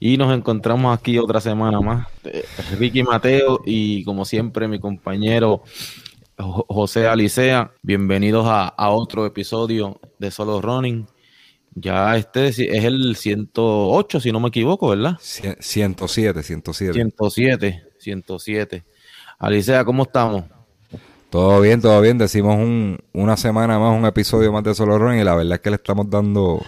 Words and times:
Y 0.00 0.16
nos 0.16 0.32
encontramos 0.32 0.96
aquí 0.96 1.18
otra 1.18 1.40
semana 1.40 1.80
más. 1.80 2.06
Eh, 2.24 2.44
Ricky 2.78 3.02
Mateo 3.02 3.60
y 3.64 4.04
como 4.04 4.24
siempre 4.24 4.68
mi 4.68 4.78
compañero 4.78 5.64
José 6.36 7.08
Alicea. 7.08 7.72
Bienvenidos 7.82 8.46
a, 8.48 8.90
otro 8.90 9.26
episodio 9.26 10.00
de 10.18 10.30
Solo 10.30 10.60
Running. 10.60 11.06
Ya 11.74 12.16
este 12.16 12.46
es 12.46 12.58
el 12.60 13.16
108, 13.16 14.20
si 14.20 14.30
no 14.30 14.38
me 14.38 14.48
equivoco, 14.48 14.88
¿verdad? 14.88 15.16
107, 15.20 16.42
107. 16.44 16.92
107, 16.92 17.82
107. 17.98 18.84
Alicea, 19.40 19.84
¿cómo 19.84 20.04
estamos? 20.04 20.44
Todo 21.28 21.60
bien, 21.60 21.80
todo 21.80 22.00
bien. 22.00 22.18
Decimos 22.18 22.56
una 23.12 23.36
semana 23.36 23.80
más, 23.80 23.98
un 23.98 24.06
episodio 24.06 24.52
más 24.52 24.62
de 24.62 24.76
Solo 24.76 24.96
Running 24.96 25.22
y 25.22 25.24
la 25.24 25.34
verdad 25.34 25.54
es 25.54 25.60
que 25.60 25.70
le 25.70 25.76
estamos 25.76 26.08
dando 26.08 26.62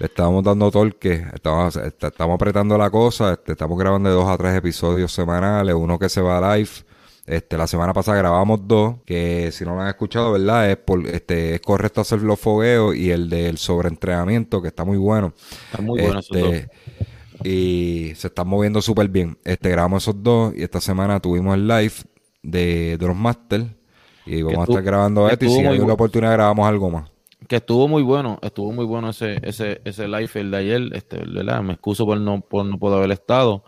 le 0.00 0.06
estábamos 0.06 0.42
dando 0.42 0.70
torque, 0.70 1.26
estamos, 1.34 1.76
estamos 1.76 2.34
apretando 2.34 2.78
la 2.78 2.88
cosa, 2.88 3.34
este, 3.34 3.52
estamos 3.52 3.78
grabando 3.78 4.08
de 4.08 4.14
dos 4.14 4.26
a 4.26 4.38
tres 4.38 4.56
episodios 4.56 5.12
semanales, 5.12 5.74
uno 5.74 5.98
que 5.98 6.08
se 6.08 6.22
va 6.22 6.56
live. 6.56 6.70
Este, 7.26 7.58
la 7.58 7.66
semana 7.66 7.92
pasada 7.92 8.16
grabamos 8.16 8.66
dos, 8.66 8.94
que 9.04 9.52
si 9.52 9.62
no 9.62 9.74
lo 9.74 9.82
han 9.82 9.88
escuchado, 9.88 10.32
¿verdad? 10.32 10.70
Es, 10.70 10.78
por, 10.78 11.06
este, 11.06 11.56
es 11.56 11.60
correcto 11.60 12.00
hacer 12.00 12.22
los 12.22 12.40
fogueos 12.40 12.96
y 12.96 13.10
el 13.10 13.28
del 13.28 13.58
sobreentrenamiento, 13.58 14.62
que 14.62 14.68
está 14.68 14.86
muy 14.86 14.96
bueno. 14.96 15.34
Está 15.66 15.82
muy 15.82 16.00
bueno 16.00 16.20
este, 16.20 16.70
Y 17.44 18.12
se 18.16 18.28
están 18.28 18.48
moviendo 18.48 18.80
súper 18.80 19.08
bien. 19.08 19.36
Este, 19.44 19.68
grabamos 19.68 20.04
esos 20.04 20.22
dos 20.22 20.54
y 20.56 20.62
esta 20.62 20.80
semana 20.80 21.20
tuvimos 21.20 21.54
el 21.54 21.68
live 21.68 21.94
de, 22.42 22.96
los 22.98 23.14
Masters. 23.14 23.66
Y 24.24 24.40
vamos 24.40 24.60
a 24.60 24.72
estar 24.72 24.82
grabando 24.82 25.28
esto 25.28 25.44
y 25.44 25.50
si 25.50 25.60
hay 25.60 25.78
una 25.78 25.92
oportunidad 25.92 26.32
grabamos 26.32 26.66
algo 26.66 26.88
más 26.88 27.19
que 27.50 27.56
estuvo 27.56 27.88
muy 27.88 28.04
bueno, 28.04 28.38
estuvo 28.42 28.70
muy 28.70 28.84
bueno 28.84 29.10
ese, 29.10 29.40
ese, 29.42 29.80
ese 29.84 30.06
live 30.06 30.30
el 30.34 30.52
de 30.52 30.56
ayer, 30.56 30.82
este, 30.92 31.16
¿verdad? 31.18 31.62
Me 31.62 31.72
excuso 31.72 32.06
por 32.06 32.16
no, 32.20 32.42
por 32.42 32.64
no 32.64 32.78
poder 32.78 32.98
haber 32.98 33.10
estado, 33.10 33.64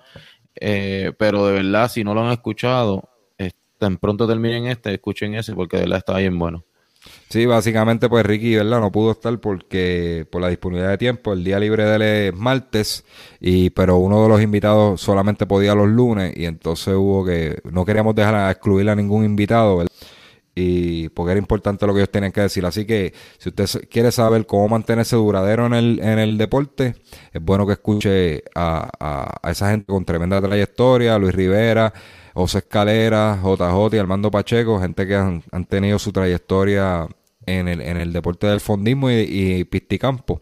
eh, 0.55 1.11
pero 1.19 1.45
de 1.49 1.55
verdad, 1.55 1.91
si 1.91 2.05
no 2.05 2.15
lo 2.15 2.25
han 2.25 2.31
escuchado, 2.31 3.09
tan 3.79 3.97
pronto 3.97 4.29
terminen 4.29 4.69
este, 4.69 4.95
escuchen 4.95 5.35
ese, 5.35 5.53
porque 5.53 5.79
de 5.79 5.83
verdad 5.83 5.99
está 5.99 6.17
bien 6.17 6.39
bueno. 6.39 6.65
Sí, 7.29 7.45
básicamente 7.45 8.09
pues 8.09 8.25
Ricky, 8.25 8.55
¿verdad? 8.55 8.79
No 8.79 8.93
pudo 8.93 9.11
estar 9.11 9.37
porque 9.41 10.29
por 10.31 10.41
la 10.41 10.49
disponibilidad 10.49 10.91
de 10.91 10.99
tiempo, 10.99 11.33
el 11.33 11.43
día 11.43 11.59
libre 11.59 11.85
de 11.85 11.97
él 11.97 12.03
es 12.03 12.35
martes, 12.37 13.05
y, 13.41 13.71
pero 13.71 13.97
uno 13.97 14.23
de 14.23 14.29
los 14.29 14.41
invitados 14.41 15.01
solamente 15.01 15.45
podía 15.45 15.75
los 15.75 15.89
lunes 15.89 16.33
y 16.37 16.45
entonces 16.45 16.95
hubo 16.95 17.25
que, 17.25 17.59
no 17.65 17.85
queríamos 17.85 18.15
dejar 18.15 18.37
a 18.37 18.53
excluir 18.53 18.89
a 18.89 18.95
ningún 18.95 19.25
invitado, 19.25 19.79
¿verdad? 19.79 19.93
Y 20.55 21.09
porque 21.11 21.33
era 21.33 21.39
importante 21.39 21.87
lo 21.87 21.95
que 21.95 22.01
ellos 22.01 22.11
tenían 22.11 22.33
que 22.33 22.43
decir. 22.43 22.65
Así 22.67 22.85
que 22.85 23.15
si 23.39 23.49
usted 23.49 23.67
quiere 23.91 24.13
saber 24.13 24.47
cómo 24.47 24.69
mantenerse 24.69 25.17
duradero 25.17 25.67
en 25.67 25.75
el, 25.75 26.01
en 26.01 26.19
el 26.19 26.37
deporte, 26.37 26.97
es 27.33 27.43
bueno 27.43 27.67
que 27.67 27.73
escuche 27.73 28.45
a, 28.55 28.91
a, 29.43 29.51
esa 29.51 29.71
gente 29.71 29.87
con 29.87 30.05
tremenda 30.05 30.41
trayectoria, 30.41 31.19
Luis 31.19 31.35
Rivera, 31.35 31.93
José 32.35 32.59
Escalera, 32.59 33.39
JJ 33.43 33.95
y 33.95 33.99
Armando 33.99 34.31
Pacheco, 34.31 34.81
gente 34.81 35.07
que 35.07 35.15
han, 35.15 35.43
han 35.51 35.65
tenido 35.65 35.99
su 35.99 36.13
trayectoria 36.13 37.09
en 37.47 37.69
el, 37.69 37.81
en 37.81 37.97
el 37.97 38.13
deporte 38.13 38.47
del 38.47 38.61
fondismo 38.61 39.11
y, 39.11 39.15
y 39.15 39.65
pisticampo. 39.65 40.41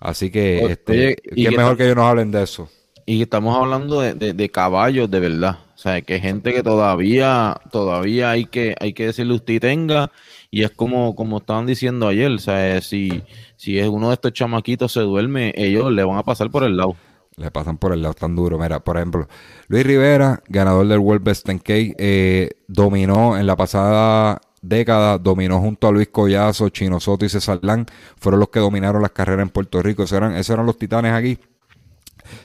Así 0.00 0.30
que, 0.30 0.64
este, 0.64 1.16
¿qué 1.16 1.50
mejor 1.50 1.76
que 1.76 1.84
ellos 1.84 1.96
nos 1.96 2.06
hablen 2.06 2.30
de 2.32 2.42
eso? 2.42 2.68
Y 3.06 3.22
estamos 3.22 3.56
hablando 3.56 4.00
de, 4.00 4.14
de, 4.14 4.48
caballos 4.50 5.10
de 5.10 5.20
verdad. 5.20 5.58
O 5.74 5.78
sea, 5.78 6.00
que 6.02 6.20
gente 6.20 6.52
que 6.52 6.62
todavía, 6.62 7.60
todavía 7.70 8.30
hay 8.30 8.46
que, 8.46 8.76
hay 8.78 8.92
que 8.92 9.06
decirle 9.06 9.34
usted 9.34 9.60
tenga. 9.60 10.10
Y 10.50 10.62
es 10.62 10.70
como, 10.70 11.14
como 11.14 11.38
estaban 11.38 11.66
diciendo 11.66 12.08
ayer. 12.08 12.30
O 12.30 12.38
sea, 12.38 12.80
si, 12.80 13.22
si 13.56 13.78
es 13.78 13.88
uno 13.88 14.08
de 14.08 14.14
estos 14.14 14.32
chamaquitos 14.32 14.92
se 14.92 15.00
duerme, 15.00 15.52
ellos 15.56 15.90
le 15.90 16.04
van 16.04 16.18
a 16.18 16.22
pasar 16.22 16.50
por 16.50 16.64
el 16.64 16.76
lado. 16.76 16.96
Le 17.36 17.50
pasan 17.50 17.78
por 17.78 17.92
el 17.92 18.02
lado 18.02 18.14
tan 18.14 18.36
duro. 18.36 18.58
Mira, 18.58 18.80
por 18.80 18.96
ejemplo, 18.96 19.26
Luis 19.68 19.84
Rivera, 19.84 20.42
ganador 20.48 20.86
del 20.86 20.98
World 20.98 21.24
Best 21.24 21.48
10K, 21.48 21.96
eh, 21.98 22.50
dominó 22.68 23.38
en 23.38 23.46
la 23.46 23.56
pasada 23.56 24.40
década, 24.60 25.18
dominó 25.18 25.58
junto 25.58 25.88
a 25.88 25.92
Luis 25.92 26.08
Collazo, 26.08 26.68
Chino 26.68 27.00
Soto 27.00 27.24
y 27.24 27.28
César 27.28 27.58
Lang. 27.62 27.86
Fueron 28.16 28.40
los 28.40 28.50
que 28.50 28.60
dominaron 28.60 29.02
las 29.02 29.10
carreras 29.10 29.42
en 29.42 29.50
Puerto 29.50 29.82
Rico. 29.82 30.04
eran, 30.10 30.36
esos 30.36 30.54
eran 30.54 30.66
los 30.66 30.78
titanes 30.78 31.12
aquí. 31.12 31.38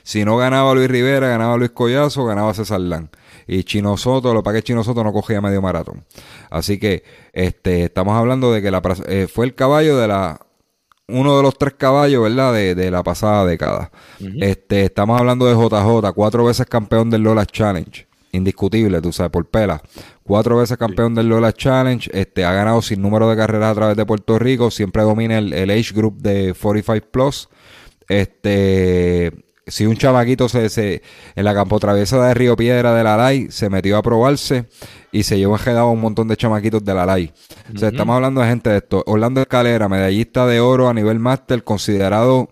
Si 0.02 0.24
no 0.24 0.36
ganaba 0.36 0.74
Luis 0.74 0.88
Rivera, 0.88 1.28
ganaba 1.28 1.56
Luis 1.56 1.70
Collazo, 1.70 2.24
ganaba 2.24 2.54
César 2.54 2.80
Lán. 2.80 3.10
Y 3.46 3.64
Chino 3.64 3.96
Soto, 3.96 4.34
lo 4.34 4.42
que 4.42 4.62
Chino 4.62 4.84
Soto 4.84 5.02
no 5.02 5.12
cogía 5.12 5.40
medio 5.40 5.62
maratón. 5.62 6.04
Así 6.50 6.78
que 6.78 7.02
este, 7.32 7.84
estamos 7.84 8.14
hablando 8.14 8.52
de 8.52 8.60
que 8.60 8.70
la, 8.70 8.82
eh, 9.06 9.26
fue 9.32 9.46
el 9.46 9.54
caballo 9.54 9.96
de 9.96 10.08
la 10.08 10.40
uno 11.08 11.36
de 11.38 11.42
los 11.42 11.56
tres 11.56 11.74
caballos, 11.76 12.22
¿verdad? 12.22 12.52
De, 12.52 12.90
la 12.90 13.02
pasada 13.02 13.46
década. 13.46 13.90
Este, 14.40 14.84
estamos 14.84 15.18
hablando 15.18 15.46
de 15.46 15.54
JJ, 15.54 16.12
cuatro 16.14 16.44
veces 16.44 16.66
campeón 16.66 17.10
del 17.10 17.22
Lola 17.22 17.46
Challenge. 17.46 18.06
Indiscutible, 18.32 19.00
tú 19.00 19.10
sabes, 19.10 19.32
por 19.32 19.46
pela. 19.46 19.80
Cuatro 20.22 20.58
veces 20.58 20.76
campeón 20.76 21.14
del 21.14 21.30
Lola 21.30 21.52
Challenge. 21.52 22.10
Este, 22.12 22.44
ha 22.44 22.52
ganado 22.52 22.82
sin 22.82 23.00
número 23.00 23.28
de 23.30 23.36
carreras 23.36 23.72
a 23.72 23.74
través 23.74 23.96
de 23.96 24.04
Puerto 24.04 24.38
Rico. 24.38 24.70
Siempre 24.70 25.02
domina 25.02 25.38
el, 25.38 25.54
el 25.54 25.70
age 25.70 25.94
group 25.94 26.18
de 26.20 26.54
45 26.54 27.06
plus. 27.10 27.48
Este, 28.08 29.32
si 29.68 29.86
un 29.86 29.96
chamaquito 29.96 30.48
se, 30.48 30.68
se, 30.68 31.02
en 31.34 31.44
la 31.44 31.54
campo 31.54 31.78
traviesa 31.78 32.22
de 32.26 32.34
Río 32.34 32.56
Piedra 32.56 32.94
de 32.94 33.04
la 33.04 33.16
LAI 33.16 33.50
se 33.50 33.70
metió 33.70 33.96
a 33.96 34.02
probarse 34.02 34.66
y 35.12 35.22
se 35.22 35.38
llevó 35.38 35.56
a 35.56 35.84
un 35.90 36.00
montón 36.00 36.28
de 36.28 36.36
chamaquitos 36.36 36.84
de 36.84 36.94
la 36.94 37.06
LAI. 37.06 37.32
O 37.74 37.78
sea, 37.78 37.88
estamos 37.88 38.16
hablando 38.16 38.40
de 38.40 38.48
gente 38.48 38.70
de 38.70 38.78
esto. 38.78 39.02
Orlando 39.06 39.40
Escalera, 39.40 39.88
medallista 39.88 40.46
de 40.46 40.60
oro 40.60 40.88
a 40.88 40.94
nivel 40.94 41.18
máster, 41.18 41.64
considerado 41.64 42.48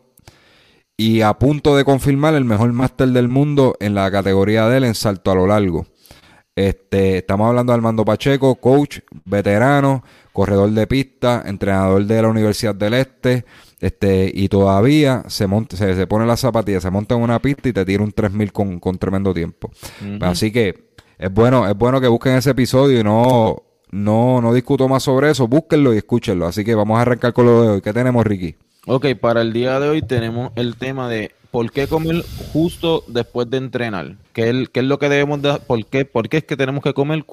y 0.97 1.21
a 1.21 1.34
punto 1.34 1.76
de 1.76 1.84
confirmar 1.84 2.34
el 2.34 2.44
mejor 2.44 2.72
máster 2.72 3.09
del 3.09 3.28
mundo 3.28 3.76
en 3.81 3.94
la 3.94 4.10
categoría 4.10 4.69
de 4.69 4.78
él 4.78 4.84
en 4.84 4.94
salto 4.94 5.31
a 5.31 5.34
lo 5.34 5.47
largo. 5.47 5.87
Este, 6.55 7.19
estamos 7.19 7.49
hablando 7.49 7.72
de 7.72 7.75
Armando 7.75 8.05
Pacheco, 8.05 8.55
coach, 8.55 9.00
veterano, 9.26 10.03
corredor 10.32 10.71
de 10.71 10.87
pista, 10.87 11.43
entrenador 11.44 12.06
de 12.06 12.22
la 12.22 12.28
Universidad 12.28 12.75
del 12.75 12.94
Este, 12.94 13.44
este, 13.81 14.31
y 14.32 14.48
todavía 14.48 15.25
se, 15.28 15.47
monta, 15.47 15.76
se, 15.76 16.06
pone 16.06 16.26
la 16.26 16.37
zapatilla, 16.37 16.81
se 16.81 16.91
monta 16.91 17.14
en 17.14 17.22
una 17.22 17.41
pista 17.41 17.69
y 17.69 17.72
te 17.72 17.84
tira 17.84 18.03
un 18.03 18.12
3000 18.12 18.53
con, 18.53 18.81
con 18.81 18.98
tremendo 18.98 19.34
tiempo. 19.34 19.70
Así 20.20 20.50
que 20.50 20.87
es 21.19 21.32
bueno, 21.32 21.69
es 21.69 21.76
bueno 21.76 22.00
que 22.00 22.09
busquen 22.09 22.37
ese 22.37 22.50
episodio 22.50 23.00
y 23.00 23.04
no, 23.04 23.62
no, 23.91 24.41
no 24.41 24.54
discuto 24.54 24.88
más 24.88 25.03
sobre 25.03 25.31
eso, 25.31 25.47
búsquenlo 25.47 25.94
y 25.94 25.98
escúchenlo. 25.98 26.47
Así 26.47 26.64
que 26.64 26.75
vamos 26.75 26.98
a 26.98 27.03
arrancar 27.03 27.32
con 27.32 27.47
lo 27.47 27.62
de 27.62 27.69
hoy. 27.69 27.81
¿Qué 27.81 27.92
tenemos, 27.92 28.25
Ricky? 28.26 28.56
Ok, 28.87 29.06
para 29.20 29.42
el 29.42 29.53
día 29.53 29.81
de 29.81 29.88
hoy 29.88 30.03
tenemos 30.03 30.53
el 30.54 30.76
tema 30.76 31.08
de 31.08 31.32
¿por 31.56 31.72
qué 31.72 31.87
comer 31.87 32.22
justo 32.53 33.03
después 33.06 33.49
de 33.49 33.56
entrenar? 33.56 34.17
¿Qué 34.34 34.50
es, 34.50 34.84
lo 34.84 34.99
que 34.99 35.09
debemos 35.09 35.41
de, 35.41 35.59
por 35.67 35.87
qué, 35.87 36.05
por 36.05 36.28
qué 36.28 36.37
es 36.37 36.44
que 36.44 36.55
tenemos 36.55 36.84
que 36.84 36.93
comer 36.93 37.25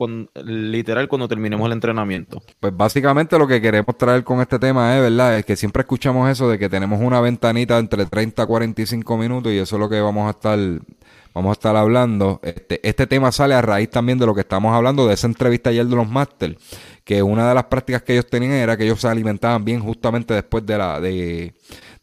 literal 0.45 1.09
cuando 1.09 1.27
terminemos 1.27 1.65
el 1.65 1.73
entrenamiento? 1.73 2.41
Pues 2.61 2.73
básicamente 2.73 3.37
lo 3.37 3.45
que 3.47 3.59
queremos 3.59 3.97
traer 3.97 4.23
con 4.23 4.39
este 4.39 4.59
tema 4.59 4.95
es, 4.95 5.01
¿verdad? 5.01 5.39
Es 5.39 5.43
que 5.43 5.57
siempre 5.57 5.81
escuchamos 5.81 6.29
eso 6.29 6.47
de 6.49 6.57
que 6.57 6.69
tenemos 6.69 7.01
una 7.01 7.19
ventanita 7.19 7.77
entre 7.77 8.05
30 8.05 8.43
a 8.43 8.45
45 8.45 9.17
minutos 9.17 9.51
y 9.51 9.57
eso 9.57 9.75
es 9.75 9.79
lo 9.81 9.89
que 9.89 9.99
vamos 9.99 10.27
a 10.27 10.29
estar 10.29 10.57
vamos 11.33 11.49
a 11.49 11.53
estar 11.53 11.75
hablando. 11.75 12.39
Este, 12.43 12.79
este 12.87 13.07
tema 13.07 13.29
sale 13.33 13.55
a 13.55 13.61
raíz 13.61 13.89
también 13.89 14.19
de 14.19 14.25
lo 14.25 14.33
que 14.33 14.41
estamos 14.41 14.73
hablando 14.73 15.05
de 15.05 15.15
esa 15.15 15.27
entrevista 15.27 15.69
ayer 15.71 15.85
de 15.85 15.95
los 15.97 16.07
Masters, 16.07 16.55
que 17.03 17.21
una 17.21 17.49
de 17.49 17.55
las 17.55 17.65
prácticas 17.65 18.03
que 18.03 18.13
ellos 18.13 18.27
tenían 18.27 18.53
era 18.53 18.77
que 18.77 18.85
ellos 18.85 19.01
se 19.01 19.09
alimentaban 19.09 19.65
bien 19.65 19.81
justamente 19.81 20.33
después 20.33 20.65
de 20.65 20.77
la 20.77 21.01
de 21.01 21.53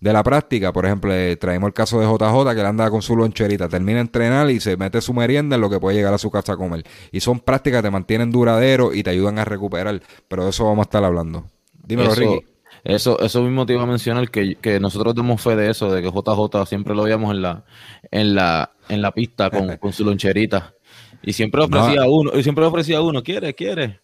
de 0.01 0.13
la 0.13 0.23
práctica. 0.23 0.73
Por 0.73 0.87
ejemplo, 0.87 1.13
eh, 1.13 1.37
traemos 1.37 1.69
el 1.69 1.75
caso 1.75 2.01
de 2.01 2.07
JJ 2.07 2.55
que 2.55 2.63
le 2.63 2.69
anda 2.69 2.91
con 2.91 3.03
su 3.03 3.17
loncherita, 3.17 3.69
termina 3.69 3.97
de 3.97 4.03
entrenar 4.03 4.51
y 4.51 4.61
se 4.61 4.77
mete 4.77 5.01
su 5.01 5.15
merienda 5.15 5.57
en 5.57 5.61
lo 5.61 5.71
que 5.71 5.79
puede 5.79 5.97
llegar 5.97 6.15
a 6.15 6.19
su 6.19 6.31
casa 6.31 6.55
a 6.55 6.57
comer. 6.57 6.85
Y 7.13 7.21
son 7.21 7.41
prácticas 7.41 7.81
que 7.81 7.89
te 7.89 7.91
mantienen 7.91 8.31
duradero 8.31 8.95
y 8.95 9.03
te 9.03 9.11
ayudan 9.11 9.39
a 9.39 9.45
recuperar. 9.45 10.01
Pero 10.29 10.45
de 10.45 10.51
eso 10.51 10.65
vamos 10.65 10.81
a 10.81 10.83
estar 10.83 11.05
hablando. 11.05 11.45
Dímelo, 11.85 12.15
Ricky. 12.15 12.47
Eso, 12.83 13.21
eso 13.21 13.43
mismo 13.43 13.67
te 13.67 13.75
iba 13.75 13.83
a 13.83 13.87
mencionar 13.87 14.31
que, 14.31 14.57
que 14.57 14.81
nosotros 14.81 15.15
demos 15.15 15.43
fe 15.43 15.55
de 15.55 15.71
eso, 15.71 15.93
de 15.93 16.01
que 16.01 16.09
JJ 16.09 16.67
siempre 16.67 16.95
lo 16.95 17.03
veíamos 17.03 17.35
en 17.35 17.43
la, 17.43 17.65
en 18.11 18.35
la, 18.35 18.73
en 18.89 19.03
la 19.03 19.13
pista 19.13 19.51
con, 19.51 19.77
con 19.79 19.93
su 19.93 20.05
loncherita. 20.05 20.75
Y 21.23 21.35
siempre 21.35 21.63
ofrecía 21.63 22.09
uno, 22.09 22.31
y 22.35 22.43
siempre 22.43 22.65
ofrecía 22.65 23.03
uno, 23.03 23.23
quiere, 23.23 23.55
quiere. 23.55 24.01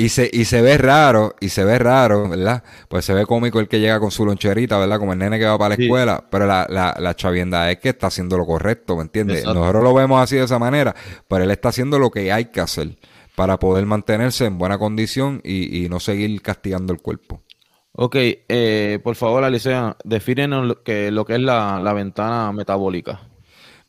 Y 0.00 0.10
se, 0.10 0.30
y 0.32 0.44
se 0.44 0.62
ve 0.62 0.78
raro, 0.78 1.34
y 1.40 1.48
se 1.48 1.64
ve 1.64 1.76
raro, 1.76 2.28
¿verdad? 2.28 2.62
Pues 2.88 3.04
se 3.04 3.12
ve 3.14 3.26
cómico 3.26 3.58
el 3.58 3.66
que 3.66 3.80
llega 3.80 3.98
con 3.98 4.12
su 4.12 4.24
loncherita, 4.24 4.78
¿verdad? 4.78 5.00
Como 5.00 5.12
el 5.12 5.18
nene 5.18 5.40
que 5.40 5.44
va 5.44 5.58
para 5.58 5.76
la 5.76 5.82
escuela, 5.82 6.24
pero 6.30 6.46
la, 6.46 6.68
la, 6.70 6.94
la 7.00 7.16
chavienda 7.16 7.68
es 7.68 7.80
que 7.80 7.88
está 7.88 8.06
haciendo 8.06 8.38
lo 8.38 8.46
correcto, 8.46 8.94
¿me 8.94 9.02
entiendes? 9.02 9.44
Nosotros 9.44 9.82
lo 9.82 9.92
vemos 9.92 10.22
así 10.22 10.36
de 10.36 10.44
esa 10.44 10.60
manera, 10.60 10.94
pero 11.26 11.42
él 11.42 11.50
está 11.50 11.70
haciendo 11.70 11.98
lo 11.98 12.12
que 12.12 12.30
hay 12.30 12.44
que 12.46 12.60
hacer 12.60 12.96
para 13.34 13.58
poder 13.58 13.86
mantenerse 13.86 14.44
en 14.46 14.56
buena 14.56 14.78
condición 14.78 15.40
y, 15.42 15.84
y 15.84 15.88
no 15.88 15.98
seguir 15.98 16.40
castigando 16.42 16.92
el 16.92 17.00
cuerpo. 17.02 17.42
Ok, 17.92 18.14
eh, 18.16 19.00
por 19.02 19.16
favor, 19.16 19.42
Alicia, 19.42 19.96
definen 20.04 20.68
lo 20.68 20.84
que, 20.84 21.10
lo 21.10 21.24
que 21.24 21.34
es 21.34 21.40
la, 21.40 21.80
la 21.82 21.92
ventana 21.92 22.52
metabólica. 22.52 23.27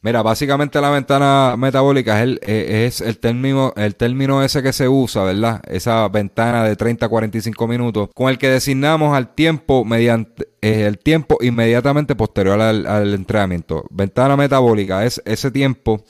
Mira, 0.02 0.22
básicamente 0.22 0.80
la 0.80 0.92
ventana 0.92 1.56
metabólica 1.58 2.18
es 2.20 2.24
el, 2.24 2.40
eh, 2.42 2.86
es 2.88 3.02
el 3.02 3.20
término, 3.20 3.74
el 3.76 3.96
término 3.96 4.42
ese 4.42 4.64
que 4.64 4.72
se 4.72 4.88
usa, 4.88 5.26
¿verdad? 5.26 5.62
Esa 5.68 6.08
ventana 6.08 6.64
de 6.64 6.78
30 6.78 7.06
a 7.06 7.10
45 7.10 7.68
minutos, 7.68 8.10
con 8.16 8.30
el 8.30 8.38
que 8.38 8.50
designamos 8.50 9.14
al 9.14 9.36
tiempo 9.36 9.84
mediante 9.84 10.48
eh, 10.62 10.86
el 10.86 11.00
tiempo 11.00 11.38
inmediatamente 11.42 12.16
posterior 12.16 12.62
al, 12.62 13.14
entrenamiento. 13.14 13.86
Ventana 13.90 14.38
metabólica 14.38 15.06
es 15.06 15.22
ese 15.26 15.52
tiempo 15.52 16.06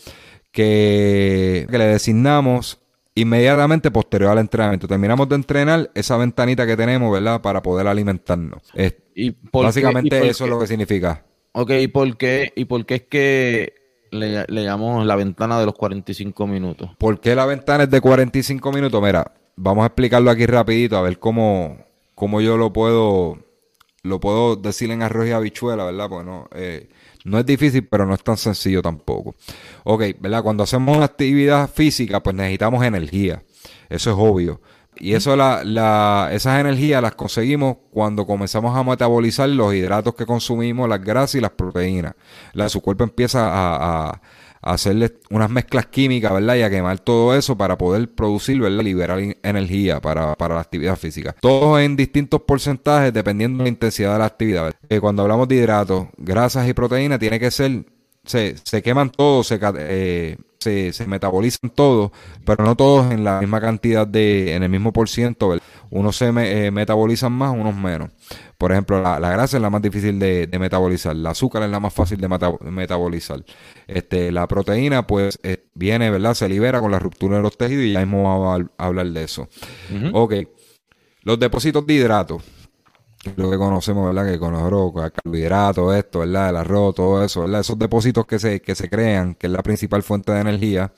que, 0.51 1.65
que 1.67 1.77
le 1.79 1.85
designamos 1.85 2.79
inmediatamente 3.15 3.89
posterior 3.89 4.31
al 4.31 4.37
entrenamiento. 4.37 4.87
Terminamos 4.87 5.27
de 5.29 5.35
entrenar 5.35 5.89
esa 5.95 6.15
ventanita 6.15 6.67
que 6.67 6.77
tenemos, 6.77 7.11
¿verdad? 7.11 7.41
Para 7.41 7.63
poder 7.63 7.87
alimentarnos. 7.87 8.61
y 9.15 9.35
básicamente 9.51 10.27
eso 10.27 10.43
es 10.43 10.49
lo 10.51 10.59
que 10.59 10.67
significa. 10.67 11.25
Ok, 11.53 11.71
¿y 11.71 11.87
por 11.87 12.17
qué, 12.17 12.53
y 12.55 12.65
por 12.65 12.85
qué 12.85 12.95
es 12.95 13.03
que 13.09 13.78
le, 14.11 14.45
llamamos 14.63 15.05
la 15.05 15.15
ventana 15.15 15.59
de 15.59 15.65
los 15.65 15.75
45 15.75 16.47
minutos. 16.47 16.89
¿Por 16.97 17.19
qué 17.19 17.35
la 17.35 17.45
ventana 17.45 17.83
es 17.83 17.89
de 17.89 18.01
45 18.01 18.71
minutos? 18.71 19.01
Mira, 19.01 19.31
vamos 19.55 19.83
a 19.83 19.87
explicarlo 19.87 20.31
aquí 20.31 20.45
rapidito, 20.45 20.97
a 20.97 21.01
ver 21.01 21.19
cómo, 21.19 21.77
cómo 22.15 22.41
yo 22.41 22.57
lo 22.57 22.73
puedo, 22.73 23.39
lo 24.03 24.19
puedo 24.19 24.55
decir 24.55 24.91
en 24.91 25.01
arroz 25.01 25.27
y 25.27 25.31
habichuela, 25.31 25.85
¿verdad? 25.85 26.09
Pues 26.09 26.25
no, 26.25 26.47
eh, 26.53 26.89
no 27.25 27.39
es 27.39 27.45
difícil, 27.45 27.87
pero 27.87 28.05
no 28.05 28.13
es 28.13 28.23
tan 28.23 28.37
sencillo 28.37 28.81
tampoco. 28.81 29.35
Ok, 29.83 30.03
¿verdad? 30.19 30.43
Cuando 30.43 30.63
hacemos 30.63 30.95
una 30.95 31.05
actividad 31.05 31.69
física, 31.69 32.21
pues 32.21 32.35
necesitamos 32.35 32.83
energía. 32.83 33.43
Eso 33.89 34.11
es 34.11 34.15
obvio. 34.17 34.61
Y 34.99 35.13
eso 35.13 35.35
la, 35.35 35.63
la, 35.63 36.29
esas 36.31 36.59
energías 36.59 37.01
las 37.01 37.15
conseguimos 37.15 37.77
cuando 37.91 38.25
comenzamos 38.25 38.77
a 38.77 38.83
metabolizar 38.83 39.49
los 39.49 39.73
hidratos 39.73 40.13
que 40.15 40.25
consumimos, 40.25 40.89
las 40.89 41.01
grasas 41.01 41.35
y 41.35 41.41
las 41.41 41.51
proteínas. 41.51 42.15
La, 42.53 42.69
su 42.69 42.81
cuerpo 42.81 43.03
empieza 43.03 43.47
a, 43.47 44.09
a, 44.09 44.21
hacerle 44.61 45.13
unas 45.29 45.49
mezclas 45.49 45.85
químicas, 45.85 46.33
¿verdad? 46.33 46.55
Y 46.55 46.61
a 46.63 46.69
quemar 46.69 46.99
todo 46.99 47.33
eso 47.33 47.57
para 47.57 47.77
poder 47.77 48.13
producir, 48.13 48.59
¿verdad? 48.59 48.83
Liberar 48.83 49.19
energía 49.41 50.01
para, 50.01 50.35
para 50.35 50.55
la 50.55 50.61
actividad 50.61 50.97
física. 50.97 51.35
Todo 51.39 51.79
en 51.79 51.95
distintos 51.95 52.41
porcentajes 52.41 53.13
dependiendo 53.13 53.59
de 53.59 53.63
la 53.63 53.69
intensidad 53.69 54.13
de 54.13 54.19
la 54.19 54.25
actividad. 54.25 54.73
Eh, 54.89 54.99
cuando 54.99 55.21
hablamos 55.21 55.47
de 55.47 55.55
hidratos, 55.55 56.07
grasas 56.17 56.67
y 56.67 56.73
proteínas, 56.73 57.19
tiene 57.19 57.39
que 57.39 57.51
ser 57.51 57.85
se, 58.25 58.55
se 58.63 58.81
queman 58.83 59.09
todos, 59.09 59.47
se, 59.47 59.59
eh, 59.61 60.37
se, 60.59 60.93
se, 60.93 61.07
metabolizan 61.07 61.69
todos, 61.69 62.11
pero 62.45 62.63
no 62.63 62.75
todos 62.75 63.11
en 63.11 63.23
la 63.23 63.39
misma 63.39 63.61
cantidad 63.61 64.05
de, 64.05 64.55
en 64.55 64.63
el 64.63 64.69
mismo 64.69 64.91
por 64.91 65.09
ciento. 65.09 65.57
Unos 65.89 66.17
se 66.17 66.27
eh, 66.27 66.71
metabolizan 66.71 67.31
más, 67.31 67.51
unos 67.51 67.75
menos. 67.75 68.11
Por 68.57 68.71
ejemplo, 68.71 69.01
la, 69.01 69.17
grasa 69.19 69.57
es 69.57 69.61
la 69.61 69.69
más 69.69 69.81
difícil 69.81 70.19
de, 70.19 70.49
metabolizar, 70.59 71.15
el 71.15 71.25
azúcar 71.25 71.63
es 71.63 71.69
la 71.69 71.79
más 71.79 71.93
fácil 71.93 72.19
de 72.19 72.27
metabolizar. 72.71 73.43
Este, 73.87 74.31
la 74.31 74.47
proteína, 74.47 75.07
pues, 75.07 75.39
eh, 75.43 75.65
viene, 75.73 76.09
¿verdad? 76.09 76.33
Se 76.33 76.49
libera 76.49 76.81
con 76.81 76.91
la 76.91 76.99
ruptura 76.99 77.37
de 77.37 77.43
los 77.43 77.57
tejidos 77.57 77.85
y 77.85 77.93
ya 77.93 77.99
mismo 77.99 78.23
vamos 78.23 78.69
a, 78.77 78.85
hablar 78.85 79.07
de 79.07 79.23
eso. 79.23 79.47
Ok. 80.13 80.33
Los 81.21 81.39
depósitos 81.39 81.85
de 81.85 81.93
hidratos 81.93 82.43
lo 83.35 83.49
que 83.49 83.57
conocemos, 83.57 84.13
¿verdad? 84.13 84.31
Que 84.31 84.39
con 84.39 84.53
los 84.53 85.11
carbohidratos, 85.11 85.95
esto, 85.95 86.19
¿verdad? 86.19 86.49
El 86.49 86.55
arroz, 86.57 86.95
todo 86.95 87.23
eso, 87.23 87.41
¿verdad? 87.41 87.61
Esos 87.61 87.77
depósitos 87.77 88.25
que 88.25 88.39
se, 88.39 88.61
que 88.61 88.75
se 88.75 88.89
crean, 88.89 89.35
que 89.35 89.47
es 89.47 89.53
la 89.53 89.63
principal 89.63 90.03
fuente 90.03 90.31
de 90.31 90.41
energía, 90.41 90.91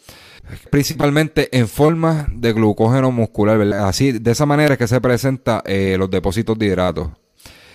principalmente 0.69 1.55
en 1.57 1.67
forma 1.67 2.27
de 2.31 2.53
glucógeno 2.53 3.11
muscular, 3.11 3.57
¿verdad? 3.57 3.87
Así, 3.87 4.11
de 4.11 4.31
esa 4.31 4.45
manera 4.45 4.73
es 4.73 4.77
que 4.77 4.87
se 4.87 5.01
presentan 5.01 5.61
eh, 5.65 5.95
los 5.97 6.09
depósitos 6.09 6.57
de 6.57 6.65
hidratos. 6.67 7.09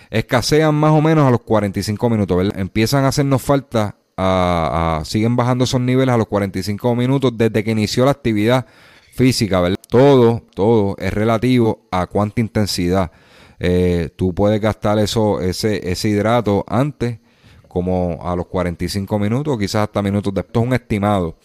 Escasean 0.09 0.73
más 0.75 0.91
o 0.91 1.01
menos 1.01 1.27
a 1.27 1.31
los 1.31 1.41
45 1.41 2.09
minutos, 2.09 2.37
¿verdad? 2.37 2.59
Empiezan 2.59 3.03
a 3.05 3.09
hacernos 3.09 3.41
falta, 3.41 3.97
a, 4.15 5.01
siguen 5.05 5.35
bajando 5.35 5.65
esos 5.65 5.81
niveles 5.81 6.13
a 6.13 6.17
los 6.17 6.27
45 6.27 6.95
minutos 6.95 7.31
desde 7.35 7.63
que 7.63 7.71
inició 7.71 8.05
la 8.05 8.11
actividad 8.11 8.65
física, 9.13 9.59
¿verdad? 9.59 9.77
Todo, 9.89 10.43
todo 10.53 10.95
es 10.99 11.13
relativo 11.13 11.87
a 11.91 12.07
cuánta 12.07 12.41
intensidad. 12.41 13.11
Eh, 13.59 14.09
tú 14.15 14.33
puedes 14.33 14.61
gastar 14.61 14.99
eso, 14.99 15.41
ese, 15.41 16.09
hidrato 16.09 16.63
antes, 16.67 17.19
como 17.67 18.19
a 18.21 18.35
los 18.35 18.47
45 18.47 19.19
minutos, 19.19 19.57
quizás 19.57 19.83
hasta 19.83 20.01
minutos 20.01 20.33
después. 20.33 20.63
es 20.63 20.67
un 20.67 20.73
estimado. 20.73 21.37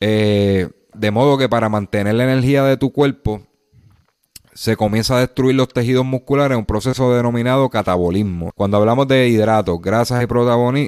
Eh, 0.00 0.68
de 0.94 1.10
modo 1.10 1.38
que 1.38 1.48
para 1.48 1.68
mantener 1.68 2.14
la 2.14 2.24
energía 2.24 2.64
de 2.64 2.76
tu 2.76 2.92
cuerpo, 2.92 3.42
se 4.58 4.76
comienza 4.76 5.16
a 5.16 5.20
destruir 5.20 5.54
los 5.54 5.68
tejidos 5.68 6.04
musculares 6.04 6.54
en 6.54 6.58
un 6.58 6.66
proceso 6.66 7.14
denominado 7.14 7.70
catabolismo. 7.70 8.50
Cuando 8.56 8.76
hablamos 8.76 9.06
de 9.06 9.28
hidratos, 9.28 9.80
grasas 9.80 10.20
y, 10.20 10.26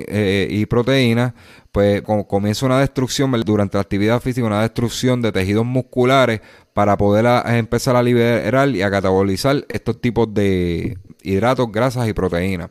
eh, 0.09 0.49
y 0.51 0.67
proteínas, 0.67 1.35
pues 1.71 2.03
comienza 2.03 2.67
una 2.67 2.81
destrucción 2.81 3.31
durante 3.43 3.77
la 3.77 3.83
actividad 3.83 4.21
física, 4.21 4.45
una 4.45 4.63
destrucción 4.63 5.23
de 5.23 5.31
tejidos 5.31 5.65
musculares 5.65 6.41
para 6.75 6.97
poder 6.97 7.27
empezar 7.47 7.97
a 7.97 8.03
liberar 8.03 8.69
y 8.69 8.83
a 8.83 8.91
catabolizar 8.91 9.65
estos 9.69 10.01
tipos 10.01 10.33
de 10.33 10.99
hidratos, 11.23 11.71
grasas 11.71 12.09
y 12.09 12.13
proteínas. 12.13 12.71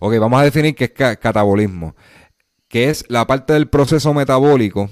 Ok, 0.00 0.18
vamos 0.18 0.40
a 0.40 0.44
definir 0.44 0.74
qué 0.74 0.84
es 0.84 1.18
catabolismo, 1.18 1.94
que 2.68 2.90
es 2.90 3.04
la 3.08 3.26
parte 3.26 3.52
del 3.52 3.68
proceso 3.68 4.12
metabólico 4.12 4.90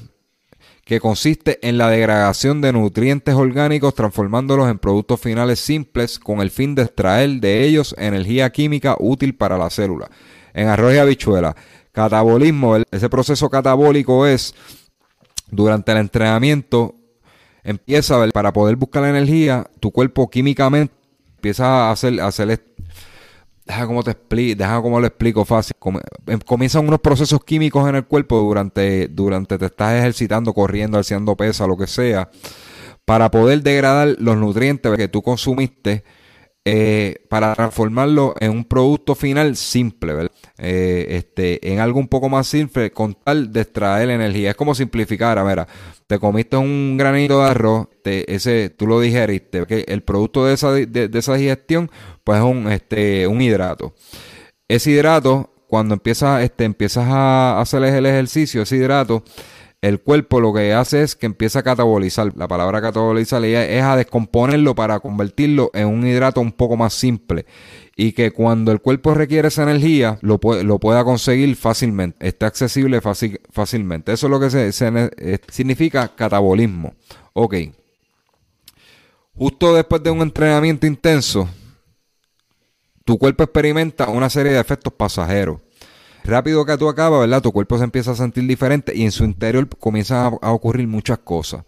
que 0.84 1.00
consiste 1.00 1.58
en 1.66 1.78
la 1.78 1.88
degradación 1.88 2.60
de 2.60 2.72
nutrientes 2.72 3.34
orgánicos 3.34 3.94
transformándolos 3.94 4.68
en 4.70 4.78
productos 4.78 5.20
finales 5.20 5.58
simples 5.58 6.18
con 6.18 6.40
el 6.40 6.50
fin 6.50 6.74
de 6.74 6.82
extraer 6.82 7.40
de 7.40 7.64
ellos 7.64 7.94
energía 7.98 8.50
química 8.50 8.96
útil 8.98 9.34
para 9.34 9.56
la 9.56 9.70
célula. 9.70 10.10
En 10.52 10.68
arroz 10.68 10.94
y 10.94 10.98
habichuela, 10.98 11.56
catabolismo, 11.92 12.76
ese 12.90 13.08
proceso 13.08 13.48
catabólico 13.48 14.26
es 14.26 14.54
durante 15.50 15.92
el 15.92 15.98
entrenamiento 15.98 16.94
empieza 17.64 18.24
para 18.28 18.52
poder 18.52 18.76
buscar 18.76 19.02
la 19.02 19.10
energía, 19.10 19.66
tu 19.80 19.90
cuerpo 19.90 20.30
químicamente 20.30 20.94
empieza 21.36 21.88
a 21.88 21.90
hacer, 21.90 22.20
a 22.20 22.28
hacer 22.28 22.60
deja 23.66 23.86
como 23.86 24.02
te 24.02 24.12
explico, 24.12 24.58
deja 24.58 24.80
como 24.80 25.00
lo 25.00 25.06
explico 25.06 25.44
fácil. 25.44 25.74
Em, 26.26 26.38
comienzan 26.40 26.86
unos 26.86 27.00
procesos 27.00 27.42
químicos 27.44 27.88
en 27.88 27.96
el 27.96 28.04
cuerpo 28.04 28.38
durante, 28.38 29.08
durante 29.08 29.58
te 29.58 29.66
estás 29.66 29.98
ejercitando, 29.98 30.52
corriendo, 30.52 30.98
haciendo 30.98 31.36
pesa, 31.36 31.66
lo 31.66 31.76
que 31.76 31.86
sea, 31.86 32.30
para 33.04 33.30
poder 33.30 33.62
degradar 33.62 34.16
los 34.18 34.36
nutrientes 34.36 34.96
que 34.96 35.08
tú 35.08 35.22
consumiste 35.22 36.04
eh, 36.66 37.26
para 37.28 37.54
transformarlo 37.54 38.34
en 38.40 38.50
un 38.50 38.64
producto 38.64 39.14
final 39.14 39.54
simple, 39.54 40.14
¿verdad? 40.14 40.32
Eh, 40.56 41.06
este, 41.10 41.72
en 41.72 41.78
algo 41.78 41.98
un 41.98 42.08
poco 42.08 42.30
más 42.30 42.46
simple 42.46 42.90
con 42.90 43.14
tal 43.14 43.52
de 43.52 43.60
extraer 43.60 44.08
energía. 44.08 44.50
Es 44.50 44.56
como 44.56 44.74
simplificar, 44.74 45.44
mira, 45.44 45.68
te 46.06 46.18
comiste 46.18 46.56
un 46.56 46.96
granito 46.96 47.40
de 47.40 47.50
arroz, 47.50 47.88
ese, 48.04 48.70
tú 48.70 48.86
lo 48.86 49.00
digeriste, 49.00 49.64
el 49.86 50.02
producto 50.02 50.46
de 50.46 50.54
esa, 50.54 50.72
de, 50.72 51.10
esa 51.12 51.34
digestión, 51.34 51.90
pues 52.24 52.38
es 52.38 52.44
un, 52.44 52.72
este, 52.72 53.26
un 53.26 53.42
hidrato. 53.42 53.94
Ese 54.66 54.92
hidrato, 54.92 55.50
cuando 55.68 55.92
empiezas, 55.94 56.42
este, 56.42 56.64
empiezas 56.64 57.04
a 57.08 57.60
hacer 57.60 57.84
el 57.84 58.06
ejercicio, 58.06 58.62
ese 58.62 58.76
hidrato, 58.76 59.22
el 59.84 60.00
cuerpo 60.00 60.40
lo 60.40 60.54
que 60.54 60.72
hace 60.72 61.02
es 61.02 61.14
que 61.14 61.26
empieza 61.26 61.58
a 61.58 61.62
catabolizar. 61.62 62.32
La 62.36 62.48
palabra 62.48 62.80
catabolizar 62.80 63.44
es 63.44 63.82
a 63.82 63.96
descomponerlo 63.96 64.74
para 64.74 64.98
convertirlo 64.98 65.70
en 65.74 65.88
un 65.88 66.06
hidrato 66.06 66.40
un 66.40 66.52
poco 66.52 66.78
más 66.78 66.94
simple. 66.94 67.44
Y 67.94 68.12
que 68.12 68.30
cuando 68.30 68.72
el 68.72 68.80
cuerpo 68.80 69.12
requiere 69.12 69.48
esa 69.48 69.64
energía, 69.64 70.18
lo, 70.22 70.38
pueda 70.40 71.04
conseguir 71.04 71.54
fácilmente. 71.54 72.26
Está 72.26 72.46
accesible 72.46 73.02
fácilmente. 73.02 74.14
Eso 74.14 74.26
es 74.26 74.30
lo 74.30 74.40
que 74.40 74.48
eh, 74.56 75.38
significa 75.48 76.08
catabolismo. 76.16 76.94
Ok. 77.34 77.54
Justo 79.36 79.74
después 79.74 80.02
de 80.02 80.10
un 80.10 80.22
entrenamiento 80.22 80.86
intenso, 80.86 81.46
tu 83.04 83.18
cuerpo 83.18 83.42
experimenta 83.42 84.08
una 84.08 84.30
serie 84.30 84.52
de 84.52 84.60
efectos 84.60 84.94
pasajeros 84.94 85.60
rápido 86.24 86.64
que 86.64 86.76
tú 86.76 86.88
acabas, 86.88 87.20
¿verdad? 87.20 87.42
Tu 87.42 87.52
cuerpo 87.52 87.78
se 87.78 87.84
empieza 87.84 88.12
a 88.12 88.16
sentir 88.16 88.46
diferente 88.46 88.92
y 88.94 89.04
en 89.04 89.12
su 89.12 89.24
interior 89.24 89.68
comienzan 89.68 90.38
a, 90.40 90.52
ocurrir 90.52 90.88
muchas 90.88 91.18
cosas. 91.18 91.64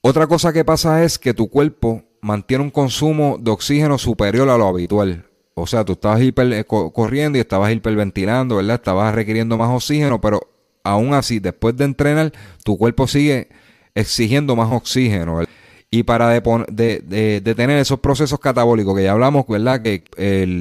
Otra 0.00 0.26
cosa 0.26 0.52
que 0.52 0.64
pasa 0.64 1.04
es 1.04 1.18
que 1.18 1.34
tu 1.34 1.48
cuerpo 1.48 2.02
mantiene 2.20 2.64
un 2.64 2.70
consumo 2.70 3.38
de 3.40 3.50
oxígeno 3.50 3.98
superior 3.98 4.48
a 4.50 4.58
lo 4.58 4.66
habitual. 4.66 5.26
O 5.54 5.66
sea, 5.66 5.84
tú 5.84 5.92
estabas 5.92 6.20
hiper, 6.22 6.52
eh, 6.52 6.64
corriendo 6.64 7.38
y 7.38 7.40
estabas 7.40 7.72
hiperventilando, 7.72 8.56
¿verdad? 8.56 8.76
Estabas 8.76 9.14
requiriendo 9.14 9.56
más 9.56 9.70
oxígeno, 9.70 10.20
pero 10.20 10.40
aún 10.84 11.14
así, 11.14 11.40
después 11.40 11.76
de 11.76 11.84
entrenar, 11.84 12.32
tu 12.64 12.78
cuerpo 12.78 13.06
sigue 13.06 13.48
exigiendo 13.94 14.54
más 14.54 14.72
oxígeno. 14.72 15.42
Y 15.90 16.02
para 16.02 16.28
detener 16.28 17.78
esos 17.78 18.00
procesos 18.00 18.38
catabólicos 18.38 18.94
que 18.94 19.04
ya 19.04 19.12
hablamos, 19.12 19.46
¿verdad? 19.48 19.80
Que 19.80 20.04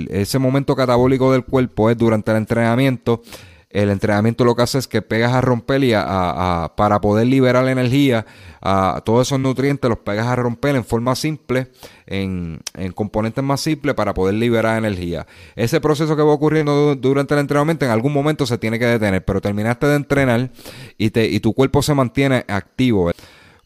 ese 0.09 0.39
momento 0.39 0.73
catabólico 0.73 1.33
del 1.33 1.43
cuerpo 1.43 1.89
es 1.89 1.97
durante 1.97 2.31
el 2.31 2.37
entrenamiento. 2.37 3.21
El 3.69 3.89
entrenamiento 3.89 4.45
lo 4.45 4.55
que 4.55 4.61
hace 4.61 4.77
es 4.77 4.87
que 4.87 5.01
pegas 5.01 5.33
a 5.33 5.41
romper 5.41 5.83
y 5.83 5.91
a, 5.93 6.71
para 6.77 7.01
poder 7.01 7.27
liberar 7.27 7.65
la 7.65 7.71
energía, 7.71 8.25
a 8.61 9.01
todos 9.03 9.27
esos 9.27 9.39
nutrientes 9.41 9.89
los 9.89 9.99
pegas 9.99 10.27
a 10.27 10.37
romper 10.37 10.77
en 10.77 10.85
forma 10.85 11.13
simple, 11.15 11.67
en, 12.05 12.61
componentes 12.95 13.43
más 13.43 13.59
simples 13.59 13.95
para 13.95 14.13
poder 14.13 14.35
liberar 14.35 14.77
energía. 14.77 15.27
Ese 15.57 15.81
proceso 15.81 16.15
que 16.15 16.23
va 16.23 16.31
ocurriendo 16.31 16.95
durante 16.95 17.33
el 17.33 17.41
entrenamiento 17.41 17.83
en 17.83 17.91
algún 17.91 18.13
momento 18.13 18.45
se 18.45 18.57
tiene 18.57 18.79
que 18.79 18.85
detener, 18.85 19.25
pero 19.25 19.41
terminaste 19.41 19.87
de 19.87 19.95
entrenar 19.97 20.51
y, 20.97 21.09
te, 21.09 21.25
y 21.27 21.41
tu 21.41 21.53
cuerpo 21.53 21.81
se 21.81 21.93
mantiene 21.93 22.45
activo. 22.47 23.11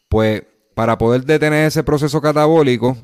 Pues 0.08 0.42
para 0.74 0.98
poder 0.98 1.24
detener 1.24 1.66
ese 1.66 1.82
proceso 1.82 2.20
catabólico, 2.20 2.96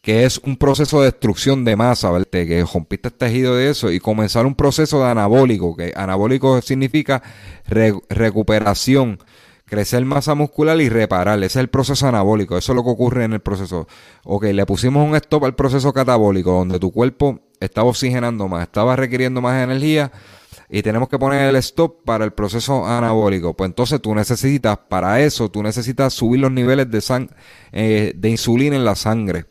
que 0.00 0.24
es 0.24 0.38
un 0.38 0.56
proceso 0.56 1.00
de 1.00 1.06
destrucción 1.06 1.64
de 1.64 1.76
masa, 1.76 2.10
¿verdad? 2.10 2.28
que 2.30 2.64
rompiste 2.72 3.08
el 3.08 3.14
tejido 3.14 3.56
de 3.56 3.70
eso 3.70 3.90
y 3.90 4.00
comenzar 4.00 4.46
un 4.46 4.54
proceso 4.54 5.00
de 5.00 5.10
anabólico, 5.10 5.76
que 5.76 5.92
anabólico 5.94 6.62
significa 6.62 7.22
recuperación, 7.66 9.18
crecer 9.66 10.04
masa 10.04 10.34
muscular 10.34 10.80
y 10.80 10.88
reparar. 10.88 11.38
Ese 11.38 11.46
es 11.46 11.56
el 11.56 11.68
proceso 11.68 12.08
anabólico, 12.08 12.56
eso 12.56 12.72
es 12.72 12.76
lo 12.76 12.82
que 12.82 12.90
ocurre 12.90 13.24
en 13.24 13.34
el 13.34 13.40
proceso. 13.40 13.86
Ok, 14.24 14.44
le 14.44 14.64
pusimos 14.64 15.06
un 15.06 15.14
stop 15.16 15.44
al 15.44 15.54
proceso 15.54 15.92
catabólico, 15.92 16.52
donde 16.52 16.78
tu 16.78 16.90
cuerpo 16.90 17.40
estaba 17.60 17.88
oxigenando 17.88 18.48
más, 18.48 18.62
estaba 18.62 18.96
requiriendo 18.96 19.42
más 19.42 19.62
energía 19.62 20.10
y 20.70 20.82
tenemos 20.82 21.08
que 21.08 21.18
poner 21.18 21.48
el 21.48 21.56
stop 21.56 22.04
para 22.04 22.24
el 22.24 22.32
proceso 22.32 22.86
anabólico. 22.86 23.54
Pues 23.54 23.68
entonces 23.68 24.00
tú 24.00 24.14
necesitas, 24.14 24.78
para 24.88 25.20
eso, 25.20 25.50
tú 25.50 25.62
necesitas 25.62 26.14
subir 26.14 26.40
los 26.40 26.52
niveles 26.52 26.88
de, 26.90 27.28
eh, 27.72 28.12
de 28.14 28.30
insulina 28.30 28.76
en 28.76 28.84
la 28.84 28.94
sangre. 28.94 29.46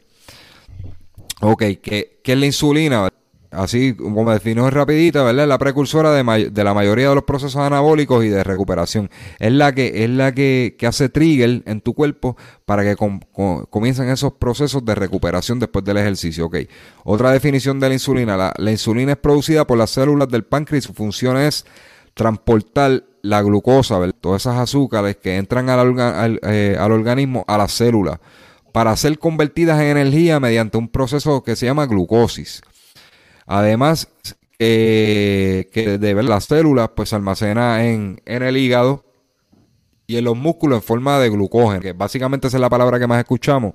Ok, 1.41 1.63
¿qué, 1.81 2.21
qué 2.23 2.33
es 2.33 2.37
la 2.37 2.45
insulina? 2.45 3.09
Así 3.51 3.93
como 3.93 4.31
definió 4.31 4.69
rapidita, 4.69 5.23
¿verdad? 5.23 5.43
Es 5.43 5.49
la 5.49 5.57
precursora 5.57 6.11
de, 6.11 6.49
de, 6.49 6.63
la 6.63 6.73
mayoría 6.73 7.09
de 7.09 7.15
los 7.15 7.23
procesos 7.23 7.57
anabólicos 7.57 8.23
y 8.23 8.29
de 8.29 8.43
recuperación. 8.43 9.09
Es 9.39 9.51
la 9.51 9.73
que, 9.73 10.03
es 10.03 10.09
la 10.09 10.33
que, 10.33 10.75
que 10.77 10.87
hace 10.87 11.09
trigger 11.09 11.63
en 11.65 11.81
tu 11.81 11.93
cuerpo 11.93 12.37
para 12.65 12.83
que 12.83 12.95
comiencen 12.95 14.09
esos 14.09 14.33
procesos 14.33 14.85
de 14.85 14.95
recuperación 14.95 15.59
después 15.59 15.83
del 15.85 15.97
ejercicio. 15.97 16.45
Ok. 16.45 16.57
Otra 17.03 17.31
definición 17.31 17.79
de 17.79 17.89
la 17.89 17.95
insulina. 17.95 18.37
La, 18.37 18.53
la 18.57 18.71
insulina 18.71 19.13
es 19.13 19.17
producida 19.17 19.65
por 19.65 19.77
las 19.77 19.91
células 19.91 20.29
del 20.29 20.43
páncreas 20.43 20.85
y 20.85 20.87
su 20.87 20.93
función 20.93 21.37
es 21.37 21.65
transportar 22.13 23.03
la 23.21 23.41
glucosa, 23.41 23.99
¿verdad? 23.99 24.15
todas 24.19 24.43
esas 24.43 24.57
azúcares 24.57 25.17
que 25.17 25.37
entran 25.37 25.69
al, 25.69 25.99
al, 25.99 26.39
eh, 26.43 26.77
al 26.79 26.91
organismo, 26.91 27.43
a 27.47 27.57
las 27.57 27.71
células, 27.71 28.19
para 28.71 28.95
ser 28.95 29.17
convertidas 29.19 29.79
en 29.81 29.97
energía 29.97 30.39
mediante 30.39 30.77
un 30.77 30.87
proceso 30.87 31.43
que 31.43 31.55
se 31.55 31.65
llama 31.65 31.85
glucosis. 31.85 32.61
Además, 33.51 34.07
que 34.59 35.97
de 35.99 36.13
ver 36.13 36.25
las 36.25 36.45
células, 36.45 36.91
pues 36.95 37.09
se 37.09 37.15
almacena 37.15 37.83
en, 37.83 38.21
el 38.25 38.57
hígado 38.57 39.03
y 40.05 40.17
en 40.17 40.25
los 40.25 40.37
músculos 40.37 40.77
en 40.77 40.83
forma 40.83 41.17
de 41.17 41.29
glucógeno, 41.31 41.81
que 41.81 41.93
básicamente 41.93 42.47
esa 42.47 42.57
es 42.57 42.61
la 42.61 42.69
palabra 42.69 42.99
que 42.99 43.07
más 43.07 43.17
escuchamos, 43.17 43.73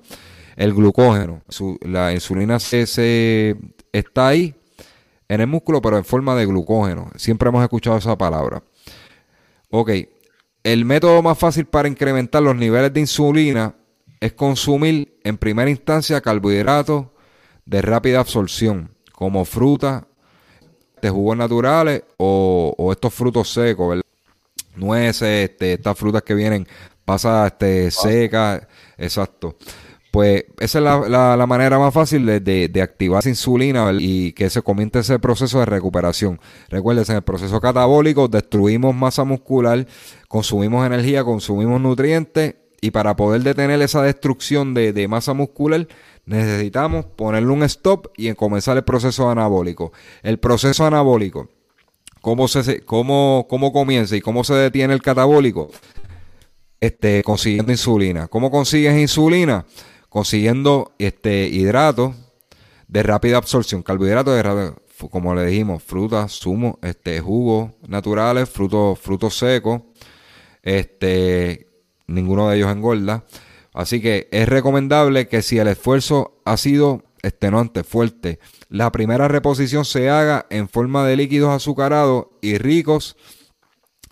el 0.55 0.73
glucógeno. 0.73 1.41
la 1.81 2.13
insulina 2.13 2.57
se, 2.57 3.57
está 3.91 4.29
ahí 4.29 4.55
en 5.27 5.41
el 5.41 5.47
músculo, 5.47 5.81
pero 5.81 5.97
en 5.97 6.05
forma 6.05 6.35
de 6.35 6.45
glucógeno. 6.45 7.11
Siempre 7.17 7.49
hemos 7.49 7.61
escuchado 7.61 7.97
esa 7.97 8.17
palabra. 8.17 8.63
Ok, 9.71 9.91
el 10.63 10.85
método 10.85 11.21
más 11.21 11.37
fácil 11.37 11.65
para 11.65 11.89
incrementar 11.89 12.41
los 12.41 12.55
niveles 12.55 12.93
de 12.93 13.01
insulina 13.01 13.75
es 14.21 14.31
consumir 14.31 15.19
en 15.25 15.37
primera 15.37 15.69
instancia 15.69 16.21
carbohidratos 16.21 17.07
de 17.65 17.81
rápida 17.81 18.21
absorción 18.21 18.94
como 19.15 19.45
fruta 19.45 20.07
de 21.01 21.09
jugos 21.09 21.37
naturales 21.37 22.03
o, 22.17 22.89
estos 22.91 23.13
frutos 23.13 23.51
secos, 23.51 23.89
¿verdad? 23.89 24.03
Nueces, 24.75 25.49
este, 25.49 25.73
estas 25.73 25.97
frutas 25.97 26.21
que 26.23 26.33
vienen 26.33 26.67
pasadas 27.05 27.53
este, 27.53 27.91
secas, 27.91 28.67
exacto. 28.97 29.55
Pues 30.11 30.45
esa 30.59 30.79
es 30.79 31.09
la, 31.09 31.45
manera 31.45 31.77
más 31.77 31.93
fácil 31.93 32.25
de, 32.25 32.81
activar 32.81 33.19
esa 33.19 33.29
insulina 33.29 33.91
y 33.99 34.31
que 34.31 34.49
se 34.49 34.61
comience 34.61 34.99
ese 34.99 35.19
proceso 35.19 35.59
de 35.59 35.65
recuperación. 35.65 36.39
Recuerden, 36.69 37.03
en 37.09 37.15
el 37.17 37.21
proceso 37.21 37.59
catabólico 37.59 38.29
destruimos 38.29 38.95
masa 38.95 39.25
muscular, 39.25 39.85
consumimos 40.29 40.85
energía, 40.85 41.25
consumimos 41.25 41.81
nutrientes 41.81 42.55
y 42.79 42.91
para 42.91 43.17
poder 43.17 43.43
detener 43.43 43.81
esa 43.81 44.01
destrucción 44.03 44.73
de, 44.73 44.93
de 44.93 45.07
masa 45.09 45.33
muscular 45.33 45.85
necesitamos 46.25 47.05
ponerle 47.05 47.49
un 47.49 47.63
stop 47.63 48.07
y 48.17 48.33
comenzar 48.33 48.77
el 48.77 48.83
proceso 48.83 49.29
anabólico. 49.29 49.91
El 50.23 50.39
proceso 50.39 50.85
anabólico, 50.85 51.49
¿cómo, 52.21 52.47
se, 52.47 52.81
cómo, 52.81 53.45
cómo 53.49 53.71
comienza 53.71 54.15
y 54.15 54.21
cómo 54.21 54.43
se 54.43 54.53
detiene 54.55 54.93
el 54.93 55.01
catabólico? 55.01 55.69
Este, 56.79 57.23
consiguiendo 57.23 57.71
insulina. 57.71 58.27
¿Cómo 58.27 58.51
consigues 58.51 58.99
insulina? 58.99 59.65
Consiguiendo 60.09 60.93
este, 60.99 61.47
hidratos 61.47 62.15
de 62.87 63.03
rápida 63.03 63.37
absorción, 63.37 63.81
carbohidratos 63.81 64.35
de 64.35 64.73
como 65.09 65.35
le 65.35 65.45
dijimos, 65.45 65.83
frutas, 65.83 66.39
zumos, 66.39 66.75
este, 66.81 67.19
jugos 67.19 67.71
naturales, 67.87 68.49
frutos, 68.49 68.97
frutos 68.99 69.37
secos, 69.37 69.81
este, 70.63 71.67
ninguno 72.07 72.49
de 72.49 72.57
ellos 72.57 72.71
engorda. 72.71 73.25
Así 73.75 74.01
que 74.01 74.29
es 74.31 74.47
recomendable 74.47 75.27
que 75.27 75.41
si 75.41 75.57
el 75.57 75.67
esfuerzo 75.67 76.41
ha 76.45 76.55
sido 76.55 77.03
extenuante, 77.21 77.83
fuerte, 77.83 78.39
la 78.69 78.89
primera 78.89 79.27
reposición 79.27 79.83
se 79.83 80.09
haga 80.09 80.45
en 80.49 80.69
forma 80.69 81.05
de 81.05 81.17
líquidos 81.17 81.49
azucarados 81.49 82.27
y 82.41 82.57
ricos 82.57 83.17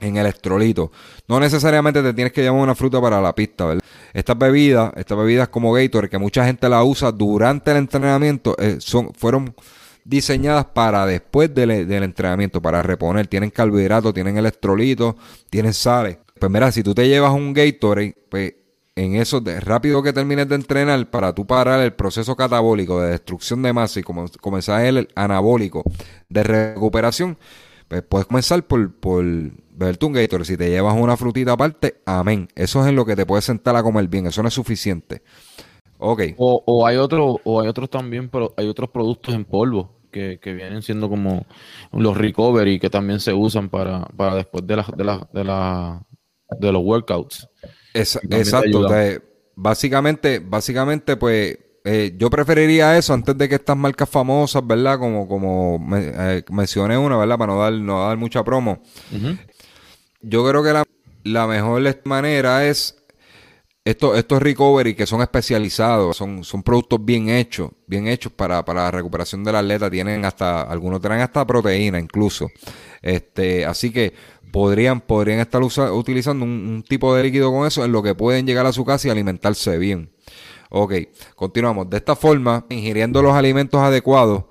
en 0.02 0.18
electrolitos. 0.18 0.90
No 1.30 1.40
necesariamente 1.40 2.04
te 2.04 2.14
tienes 2.14 2.34
que 2.34 2.42
llevar 2.42 2.60
una 2.60 2.76
fruta 2.76 3.00
para 3.00 3.22
la 3.22 3.34
pista, 3.34 3.66
¿verdad? 3.66 3.84
Estas 4.14 4.38
bebidas, 4.38 4.92
estas 4.98 5.18
bebidas 5.18 5.48
como 5.48 5.72
Gatorade, 5.72 6.10
que 6.10 6.18
mucha 6.18 6.46
gente 6.46 6.68
la 6.68 6.84
usa 6.84 7.14
durante 7.14 7.72
el 7.72 7.78
entrenamiento, 7.78 8.58
eh, 8.60 8.76
son, 8.80 9.14
fueron 9.14 9.56
diseñadas 10.04 10.66
para 10.66 11.06
después 11.06 11.56
del, 11.56 11.88
del, 11.88 12.04
entrenamiento, 12.04 12.62
para 12.62 12.82
reponer. 12.82 13.28
Tienen 13.28 13.50
carbohidratos, 13.50 14.14
tienen 14.14 14.38
electrolitos, 14.38 15.16
tienen 15.50 15.74
sales. 15.74 16.18
Pues 16.38 16.52
mira, 16.52 16.70
si 16.70 16.84
tú 16.84 16.94
te 16.94 17.08
llevas 17.08 17.32
un 17.32 17.54
Gatorade, 17.54 18.14
pues 18.28 18.56
en 18.96 19.16
eso 19.16 19.42
de 19.42 19.60
rápido 19.60 20.04
que 20.04 20.14
termines 20.14 20.48
de 20.48 20.56
entrenar 20.56 21.10
para 21.10 21.34
tú 21.34 21.46
parar 21.46 21.80
el 21.82 21.94
proceso 21.94 22.36
catabólico 22.36 23.02
de 23.02 23.12
destrucción 23.12 23.62
de 23.64 23.74
masa 23.74 24.00
y 24.00 24.04
como, 24.04 24.26
comenzar 24.40 24.86
el 24.86 25.08
anabólico 25.16 25.84
de 26.30 26.44
recuperación, 26.44 27.38
pues 27.88 28.04
puedes 28.04 28.28
comenzar 28.28 28.64
por, 28.64 28.94
por 28.94 29.24
un 29.24 30.14
Gator. 30.14 30.46
Si 30.46 30.58
te 30.58 30.70
llevas 30.70 30.96
una 30.96 31.18
frutita 31.18 31.54
aparte, 31.54 32.02
amén. 32.06 32.48
Eso 32.56 32.82
es 32.82 32.88
en 32.88 32.96
lo 32.96 33.06
que 33.06 33.16
te 33.16 33.26
puedes 33.26 33.46
sentar 33.46 33.76
a 33.76 33.84
comer 33.84 34.08
bien. 34.08 34.28
Eso 34.28 34.42
no 34.42 34.48
es 34.48 34.54
suficiente. 34.54 35.24
Ok. 35.98 36.22
O, 36.38 36.64
o 36.66 36.86
hay 36.86 36.98
otro, 36.98 37.40
o 37.44 37.62
hay 37.62 37.68
otros 37.68 37.90
también, 37.90 38.30
pero 38.30 38.54
hay 38.58 38.68
otros 38.68 38.90
productos 38.90 39.34
en 39.34 39.46
polvo 39.46 40.02
que, 40.12 40.40
que, 40.40 40.54
vienen 40.54 40.84
siendo 40.84 41.10
como 41.10 41.46
los 41.92 42.16
recovery 42.16 42.80
que 42.80 42.92
también 42.92 43.20
se 43.20 43.34
usan 43.34 43.70
para, 43.70 44.06
para 44.16 44.36
después 44.36 44.68
de 44.68 44.76
la, 44.76 44.86
de 44.96 45.04
la, 45.04 45.28
de 45.34 45.44
la, 45.44 46.06
de 46.60 46.72
los 46.72 46.84
workouts 46.84 47.48
exacto. 47.94 48.88
básicamente, 49.56 50.40
básicamente, 50.40 51.18
pues 51.18 51.58
eh, 51.86 52.16
yo 52.18 52.30
preferiría 52.30 52.98
eso 52.98 53.14
antes 53.14 53.38
de 53.38 53.50
que 53.50 53.56
estas 53.56 53.76
marcas 53.76 54.10
famosas, 54.10 54.66
¿verdad? 54.66 54.98
Como, 54.98 55.28
como 55.28 55.86
eh, 55.96 56.44
mencioné 56.50 56.98
una, 56.98 57.18
¿verdad? 57.18 57.38
Para 57.38 57.54
no 57.54 57.60
dar, 57.60 57.74
no 57.74 58.08
dar 58.08 58.18
mucha 58.18 58.44
promo. 58.44 58.82
Yo 60.22 60.48
creo 60.48 60.64
que 60.64 60.72
la, 60.72 60.86
la, 61.24 61.48
mejor 61.48 61.84
manera 62.06 62.66
es 62.66 63.03
estos, 63.86 64.18
estos 64.18 64.42
recovery 64.42 64.96
que 64.96 65.06
son 65.06 65.22
especializados, 65.22 66.16
son, 66.16 66.44
son 66.44 66.64
productos 66.64 67.04
bien 67.04 67.30
hechos, 67.30 67.72
bien 67.86 68.08
hechos 68.08 68.32
para, 68.32 68.64
para 68.64 68.84
la 68.84 68.92
recuperación 68.92 69.44
del 69.44 69.56
atleta. 69.56 69.90
Tienen 69.90 70.24
hasta, 70.24 70.62
algunos 70.62 71.02
traen 71.02 71.22
hasta 71.22 71.46
proteína 71.46 72.00
incluso. 72.00 72.50
Este, 73.02 73.66
así 73.66 73.92
que 73.92 74.14
podrían, 74.52 75.02
podrían 75.02 75.40
estar 75.40 75.62
utilizando 75.62 76.46
un, 76.46 76.86
tipo 76.88 77.14
de 77.14 77.24
líquido 77.24 77.52
con 77.52 77.68
eso 77.68 77.84
en 77.84 77.92
lo 77.92 78.02
que 78.02 78.16
pueden 78.16 78.48
llegar 78.48 78.66
a 78.66 78.72
su 78.72 78.86
casa 78.86 79.08
y 79.08 79.12
alimentarse 79.12 79.78
bien. 79.78 80.12
Ok, 80.70 80.94
continuamos. 81.36 81.90
De 81.90 81.98
esta 81.98 82.16
forma, 82.16 82.66
ingiriendo 82.70 83.22
los 83.22 83.34
alimentos 83.34 83.82
adecuados, 83.82 84.46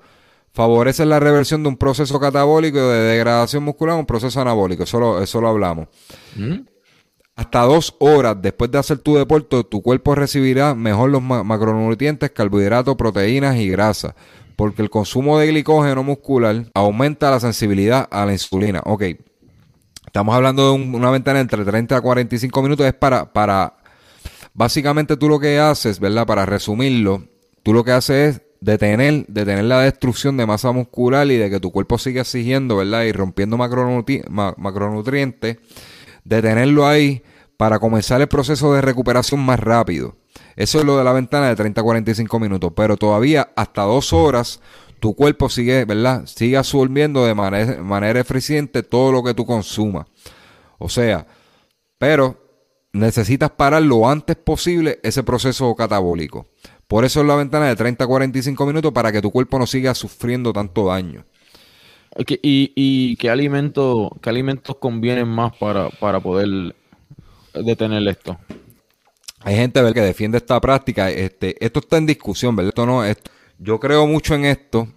favorecen 0.53 1.09
la 1.09 1.19
reversión 1.19 1.63
de 1.63 1.69
un 1.69 1.77
proceso 1.77 2.19
catabólico 2.19 2.77
de 2.77 2.99
degradación 2.99 3.63
muscular 3.63 3.97
un 3.97 4.05
proceso 4.05 4.39
anabólico. 4.39 4.83
Eso 4.83 4.99
lo, 4.99 5.21
eso 5.23 5.41
lo 5.41 5.47
hablamos. 5.47 5.87
¿Mm? 6.35 6.72
Hasta 7.35 7.61
dos 7.61 7.95
horas 7.99 8.37
después 8.41 8.71
de 8.71 8.77
hacer 8.77 8.99
tu 8.99 9.15
deporte, 9.15 9.63
tu 9.63 9.81
cuerpo 9.81 10.15
recibirá 10.15 10.75
mejor 10.75 11.09
los 11.09 11.21
macronutrientes, 11.21 12.31
carbohidratos, 12.31 12.95
proteínas 12.95 13.57
y 13.57 13.69
grasas, 13.69 14.13
porque 14.55 14.81
el 14.81 14.89
consumo 14.89 15.39
de 15.39 15.47
glicógeno 15.47 16.03
muscular 16.03 16.65
aumenta 16.73 17.31
la 17.31 17.39
sensibilidad 17.39 18.07
a 18.11 18.25
la 18.25 18.33
insulina. 18.33 18.81
Ok, 18.85 19.03
Estamos 20.05 20.35
hablando 20.35 20.71
de 20.71 20.95
una 20.95 21.09
ventana 21.09 21.39
entre 21.39 21.65
30 21.65 21.97
a 21.97 22.01
45 22.01 22.61
minutos. 22.61 22.85
Es 22.85 22.93
para, 22.93 23.33
para, 23.33 23.73
Básicamente 24.53 25.17
tú 25.17 25.27
lo 25.27 25.39
que 25.39 25.57
haces, 25.57 25.99
¿verdad? 25.99 26.27
Para 26.27 26.45
resumirlo, 26.45 27.23
tú 27.63 27.73
lo 27.73 27.83
que 27.83 27.91
haces 27.91 28.35
es 28.35 28.41
detener, 28.61 29.25
detener 29.27 29.65
la 29.65 29.81
destrucción 29.81 30.37
de 30.37 30.45
masa 30.45 30.71
muscular 30.71 31.29
y 31.31 31.37
de 31.37 31.49
que 31.49 31.59
tu 31.59 31.71
cuerpo 31.71 31.97
siga 31.97 32.21
exigiendo, 32.21 32.77
¿verdad? 32.77 33.03
Y 33.03 33.11
rompiendo 33.11 33.57
macronutrientes, 33.57 35.57
detenerlo 36.23 36.87
ahí 36.87 37.23
para 37.57 37.79
comenzar 37.79 38.21
el 38.21 38.27
proceso 38.27 38.73
de 38.73 38.81
recuperación 38.81 39.39
más 39.39 39.59
rápido. 39.59 40.15
Eso 40.55 40.79
es 40.79 40.85
lo 40.85 40.97
de 40.97 41.03
la 41.03 41.13
ventana 41.13 41.49
de 41.49 41.55
30 41.55 41.81
a 41.81 41.83
45 41.83 42.39
minutos, 42.39 42.71
pero 42.75 42.97
todavía 42.97 43.49
hasta 43.55 43.83
dos 43.83 44.13
horas 44.13 44.59
tu 44.99 45.15
cuerpo 45.15 45.49
sigue, 45.49 45.85
¿verdad? 45.85 46.25
Sigue 46.25 46.57
absorbiendo 46.57 47.25
de 47.25 47.35
manera, 47.35 47.83
manera 47.83 48.19
eficiente 48.19 48.83
todo 48.83 49.11
lo 49.11 49.23
que 49.23 49.33
tú 49.33 49.45
consumas. 49.45 50.07
O 50.77 50.87
sea, 50.89 51.27
pero 51.97 52.37
necesitas 52.93 53.51
parar 53.51 53.81
lo 53.81 54.07
antes 54.07 54.35
posible 54.35 54.99
ese 55.03 55.23
proceso 55.23 55.75
catabólico. 55.75 56.47
Por 56.87 57.05
eso 57.05 57.21
es 57.21 57.27
la 57.27 57.35
ventana 57.35 57.67
de 57.67 57.75
30 57.75 58.03
a 58.03 58.07
45 58.07 58.65
minutos 58.65 58.91
para 58.93 59.11
que 59.11 59.21
tu 59.21 59.31
cuerpo 59.31 59.57
no 59.57 59.65
siga 59.65 59.95
sufriendo 59.95 60.53
tanto 60.53 60.85
daño. 60.85 61.25
¿Y, 62.15 63.15
qué, 63.15 63.29
alimento, 63.29 64.15
qué 64.21 64.29
alimentos 64.29 64.75
convienen 64.77 65.27
más 65.27 65.55
para, 65.57 65.89
para 65.89 66.19
poder 66.19 66.75
detener 67.53 68.07
esto? 68.07 68.37
Hay 69.41 69.55
gente 69.55 69.81
que 69.93 70.01
defiende 70.01 70.37
esta 70.37 70.59
práctica. 70.61 71.09
Este, 71.09 71.63
esto 71.63 71.79
está 71.79 71.97
en 71.97 72.05
discusión, 72.05 72.55
¿verdad? 72.55 72.69
Esto 72.69 72.85
no, 72.85 73.03
yo 73.57 73.79
creo 73.79 74.07
mucho 74.07 74.35
en 74.35 74.45
esto. 74.45 74.87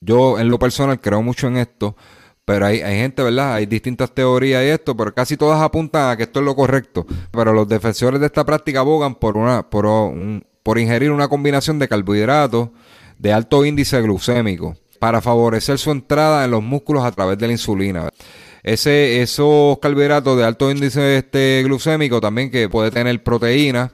Yo, 0.00 0.38
en 0.38 0.48
lo 0.48 0.58
personal, 0.58 1.00
creo 1.00 1.22
mucho 1.22 1.48
en 1.48 1.56
esto. 1.56 1.96
Pero 2.44 2.66
hay, 2.66 2.80
hay 2.80 2.96
gente, 2.98 3.22
¿verdad? 3.22 3.54
Hay 3.54 3.66
distintas 3.66 4.14
teorías 4.14 4.62
y 4.62 4.68
esto, 4.68 4.96
pero 4.96 5.12
casi 5.14 5.36
todas 5.36 5.60
apuntan 5.60 6.10
a 6.10 6.16
que 6.16 6.22
esto 6.24 6.40
es 6.40 6.46
lo 6.46 6.54
correcto. 6.54 7.06
Pero 7.30 7.52
los 7.52 7.66
defensores 7.68 8.20
de 8.20 8.26
esta 8.26 8.44
práctica 8.44 8.80
abogan 8.80 9.14
por 9.14 9.36
una, 9.36 9.68
por 9.68 9.86
un, 9.86 10.44
por 10.62 10.78
ingerir 10.78 11.10
una 11.10 11.28
combinación 11.28 11.78
de 11.78 11.88
carbohidratos 11.88 12.70
de 13.18 13.32
alto 13.32 13.64
índice 13.64 14.00
glucémico 14.00 14.76
para 14.98 15.20
favorecer 15.20 15.78
su 15.78 15.90
entrada 15.90 16.44
en 16.44 16.50
los 16.50 16.62
músculos 16.62 17.04
a 17.04 17.12
través 17.12 17.38
de 17.38 17.46
la 17.46 17.52
insulina. 17.52 18.08
Ese, 18.62 19.22
esos 19.22 19.78
carbohidratos 19.78 20.36
de 20.36 20.44
alto 20.44 20.70
índice 20.70 21.18
este, 21.18 21.62
glucémico 21.64 22.20
también 22.20 22.50
que 22.50 22.68
puede 22.68 22.90
tener 22.90 23.22
proteína, 23.22 23.92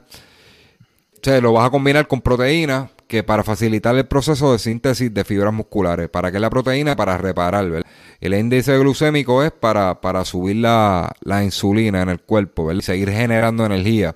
o 1.25 1.41
lo 1.41 1.53
vas 1.53 1.67
a 1.67 1.69
combinar 1.69 2.07
con 2.07 2.21
proteína 2.21 2.89
que 3.07 3.23
para 3.23 3.43
facilitar 3.43 3.95
el 3.95 4.07
proceso 4.07 4.51
de 4.51 4.59
síntesis 4.59 5.13
de 5.13 5.23
fibras 5.23 5.53
musculares. 5.53 6.09
¿Para 6.09 6.31
qué 6.31 6.39
la 6.39 6.49
proteína? 6.49 6.95
Para 6.95 7.17
reparar, 7.17 7.85
El 8.19 8.33
índice 8.33 8.77
glucémico 8.77 9.43
es 9.43 9.51
para, 9.51 10.01
para 10.01 10.25
subir 10.25 10.57
la, 10.57 11.13
la 11.21 11.43
insulina 11.43 12.01
en 12.01 12.09
el 12.09 12.19
cuerpo, 12.21 12.65
¿verdad? 12.65 12.79
Y 12.79 12.83
seguir 12.83 13.11
generando 13.11 13.65
energía. 13.65 14.15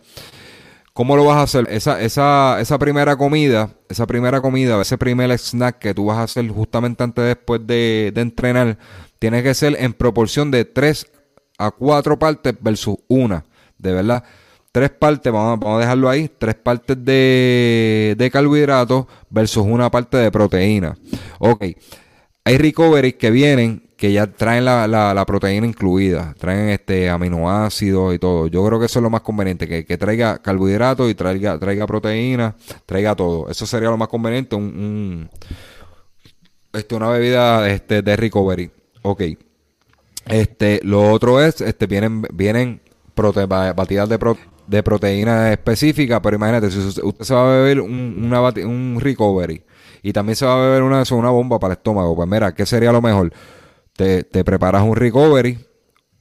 ¿Cómo 1.00 1.16
lo 1.16 1.24
vas 1.24 1.38
a 1.38 1.44
hacer? 1.44 1.66
Esa, 1.72 2.02
esa, 2.02 2.60
esa 2.60 2.78
primera 2.78 3.16
comida, 3.16 3.70
esa 3.88 4.06
primera 4.06 4.42
comida, 4.42 4.82
ese 4.82 4.98
primer 4.98 5.32
snack 5.40 5.80
que 5.80 5.94
tú 5.94 6.08
vas 6.08 6.18
a 6.18 6.24
hacer 6.24 6.46
justamente 6.50 7.02
antes 7.02 7.24
después 7.24 7.66
de, 7.66 8.12
entrenar, 8.18 8.78
tiene 9.18 9.42
que 9.42 9.54
ser 9.54 9.78
en 9.80 9.94
proporción 9.94 10.52
de 10.52 10.66
3 10.66 11.08
a 11.58 11.72
4 11.72 12.20
partes 12.20 12.54
versus 12.60 12.98
una. 13.08 13.46
De 13.78 13.94
verdad, 13.94 14.26
tres 14.74 14.90
partes, 14.90 15.32
vamos, 15.32 15.58
vamos 15.62 15.78
a 15.78 15.80
dejarlo 15.80 16.10
ahí, 16.10 16.30
tres 16.38 16.56
partes 16.56 16.98
de, 17.06 18.16
de 18.18 18.30
carbohidratos 18.30 19.06
versus 19.30 19.64
una 19.66 19.90
parte 19.90 20.18
de 20.18 20.30
proteína. 20.30 20.98
Ok, 21.40 21.64
hay 22.44 22.58
recovery 22.58 23.14
que 23.14 23.32
vienen 23.32 23.89
que 24.00 24.14
ya 24.14 24.28
traen 24.28 24.64
la, 24.64 24.88
la, 24.88 25.26
proteína 25.26 25.68
incluida, 25.68 26.34
traen 26.40 26.70
este 26.70 27.10
aminoácidos 27.10 28.16
y 28.16 28.18
todo. 28.18 28.48
Yo 28.48 28.66
creo 28.66 28.80
que 28.80 28.86
eso 28.86 29.00
es 29.00 29.04
lo 29.04 29.10
más 29.10 29.22
conveniente, 29.22 29.68
que, 29.68 29.98
traiga 29.98 30.38
carbohidratos 30.38 31.12
y 31.12 31.16
traiga, 31.16 31.60
traiga 31.60 31.86
proteína, 31.86 32.56
traiga 32.86 33.14
todo. 33.14 33.50
Eso 33.50 33.66
sería 33.66 33.90
lo 33.90 33.98
más 33.98 34.08
conveniente, 34.08 34.56
un, 34.56 35.30
este, 36.72 36.96
una 36.96 37.10
bebida 37.10 37.70
este, 37.70 38.02
de 38.02 38.16
recovery. 38.16 38.72
Ok. 39.02 39.24
Este, 40.28 40.80
lo 40.84 41.12
otro 41.12 41.44
es, 41.44 41.60
este, 41.60 41.86
vienen, 41.86 42.22
vienen 42.32 42.80
batidas 43.16 44.08
de, 44.08 44.36
de 44.68 44.82
proteína 44.82 45.52
específica, 45.52 46.22
pero 46.22 46.38
imagínate, 46.38 46.72
si 46.72 46.80
usted 46.80 47.26
se 47.26 47.34
va 47.34 47.52
a 47.52 47.58
beber 47.58 47.82
un, 47.82 48.34
un 48.64 48.98
recovery 49.02 49.62
y 50.02 50.14
también 50.14 50.38
se 50.38 50.46
va 50.46 50.54
a 50.54 50.68
beber 50.68 50.84
una, 50.84 51.04
una 51.12 51.30
bomba 51.32 51.60
para 51.60 51.74
el 51.74 51.78
estómago, 51.80 52.16
pues 52.16 52.30
mira, 52.30 52.56
¿qué 52.56 52.66
sería 52.66 52.94
lo 52.94 53.02
mejor? 53.02 53.34
Te, 54.00 54.44
preparas 54.44 54.84
un 54.84 54.96
recovery 54.96 55.58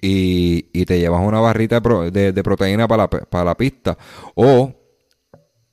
y, 0.01 0.85
te 0.85 0.99
llevas 0.99 1.25
una 1.25 1.41
barrita 1.41 1.81
de, 1.81 2.43
proteína 2.43 2.89
para 2.89 3.05
la, 3.05 3.09
para 3.09 3.45
la 3.45 3.57
pista. 3.57 3.97
O 4.35 4.75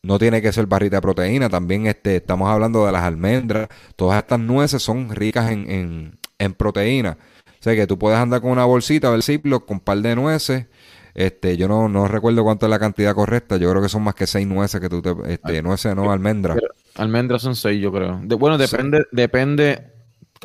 no 0.03 0.19
tiene 0.19 0.39
que 0.41 0.51
ser 0.51 0.67
barrita 0.67 0.97
de 0.97 1.01
proteína, 1.01 1.49
también 1.49 1.87
este, 1.87 2.17
estamos 2.17 2.49
hablando 2.49 2.85
de 2.85 2.91
las 2.91 3.03
almendras. 3.03 3.69
Todas 3.95 4.19
estas 4.19 4.39
nueces 4.39 4.83
son 4.83 5.09
ricas 5.15 5.49
en, 5.49 6.19
en, 6.37 6.53
proteína. 6.53 7.17
O 7.47 7.63
sea 7.65 7.75
que 7.75 7.87
tú 7.87 7.97
puedes 7.97 8.19
andar 8.19 8.41
con 8.41 8.51
una 8.51 8.65
bolsita 8.65 9.11
del 9.11 9.23
Ziploc 9.23 9.65
con 9.65 9.77
un 9.77 9.81
par 9.81 9.97
de 9.97 10.15
nueces. 10.15 10.67
Este, 11.15 11.57
yo 11.57 11.67
no, 11.67 11.89
no 11.89 12.07
recuerdo 12.07 12.43
cuánto 12.43 12.67
es 12.67 12.69
la 12.69 12.77
cantidad 12.77 13.15
correcta. 13.15 13.57
Yo 13.57 13.71
creo 13.71 13.81
que 13.81 13.89
son 13.89 14.03
más 14.03 14.13
que 14.13 14.27
seis 14.27 14.45
nueces 14.45 14.79
que 14.79 14.89
tú 14.89 15.01
te, 15.01 15.15
este, 15.27 15.63
nueces, 15.63 15.95
no 15.95 16.11
almendras. 16.11 16.59
Almendras 16.95 17.41
son 17.41 17.55
seis, 17.55 17.81
yo 17.81 17.91
creo. 17.91 18.19
bueno, 18.37 18.59
depende, 18.59 19.05
depende 19.11 19.94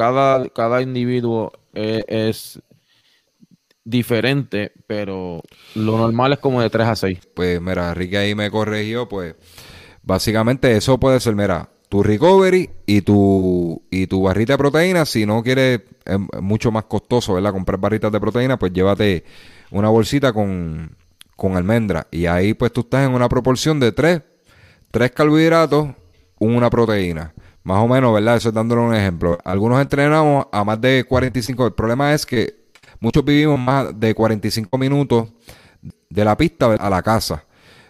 cada, 0.00 0.48
cada 0.48 0.80
individuo 0.80 1.52
eh, 1.74 2.02
es, 2.08 2.58
diferente, 3.84 4.72
pero 4.86 5.42
lo 5.74 5.98
normal 5.98 6.32
es 6.32 6.38
como 6.38 6.62
de 6.62 6.70
3 6.70 6.86
a 6.86 6.96
6. 6.96 7.18
Pues 7.34 7.60
mira, 7.60 7.92
Ricky 7.92 8.16
ahí 8.16 8.34
me 8.34 8.50
corrigió, 8.50 9.08
pues 9.08 9.34
básicamente 10.02 10.74
eso 10.74 10.98
puede 10.98 11.20
ser, 11.20 11.34
mira, 11.34 11.68
tu 11.90 12.02
recovery 12.02 12.70
y 12.86 13.02
tu, 13.02 13.82
y 13.90 14.06
tu 14.06 14.22
barrita 14.22 14.54
de 14.54 14.58
proteína, 14.58 15.04
si 15.04 15.26
no 15.26 15.42
quieres, 15.42 15.82
es 16.04 16.18
mucho 16.40 16.70
más 16.70 16.84
costoso, 16.84 17.34
¿verdad? 17.34 17.52
Comprar 17.52 17.78
barritas 17.78 18.12
de 18.12 18.20
proteína, 18.20 18.58
pues 18.58 18.72
llévate 18.72 19.24
una 19.70 19.90
bolsita 19.90 20.32
con, 20.32 20.96
con 21.36 21.56
almendra. 21.56 22.06
Y 22.10 22.26
ahí 22.26 22.54
pues 22.54 22.72
tú 22.72 22.80
estás 22.82 23.06
en 23.06 23.14
una 23.14 23.28
proporción 23.28 23.80
de 23.80 23.92
3, 23.92 24.22
3 24.92 25.10
carbohidratos, 25.10 25.88
una 26.38 26.70
proteína. 26.70 27.34
Más 27.62 27.78
o 27.78 27.88
menos, 27.88 28.14
¿verdad? 28.14 28.36
Eso 28.36 28.48
es 28.48 28.54
dándole 28.54 28.80
un 28.82 28.94
ejemplo. 28.94 29.38
Algunos 29.44 29.80
entrenamos 29.80 30.46
a 30.50 30.64
más 30.64 30.80
de 30.80 31.04
45. 31.04 31.66
El 31.66 31.72
problema 31.72 32.14
es 32.14 32.24
que 32.24 32.54
muchos 33.00 33.24
vivimos 33.24 33.58
más 33.58 33.98
de 33.98 34.14
45 34.14 34.78
minutos 34.78 35.28
de 36.08 36.24
la 36.24 36.36
pista 36.36 36.74
a 36.74 36.90
la 36.90 37.02
casa. 37.02 37.44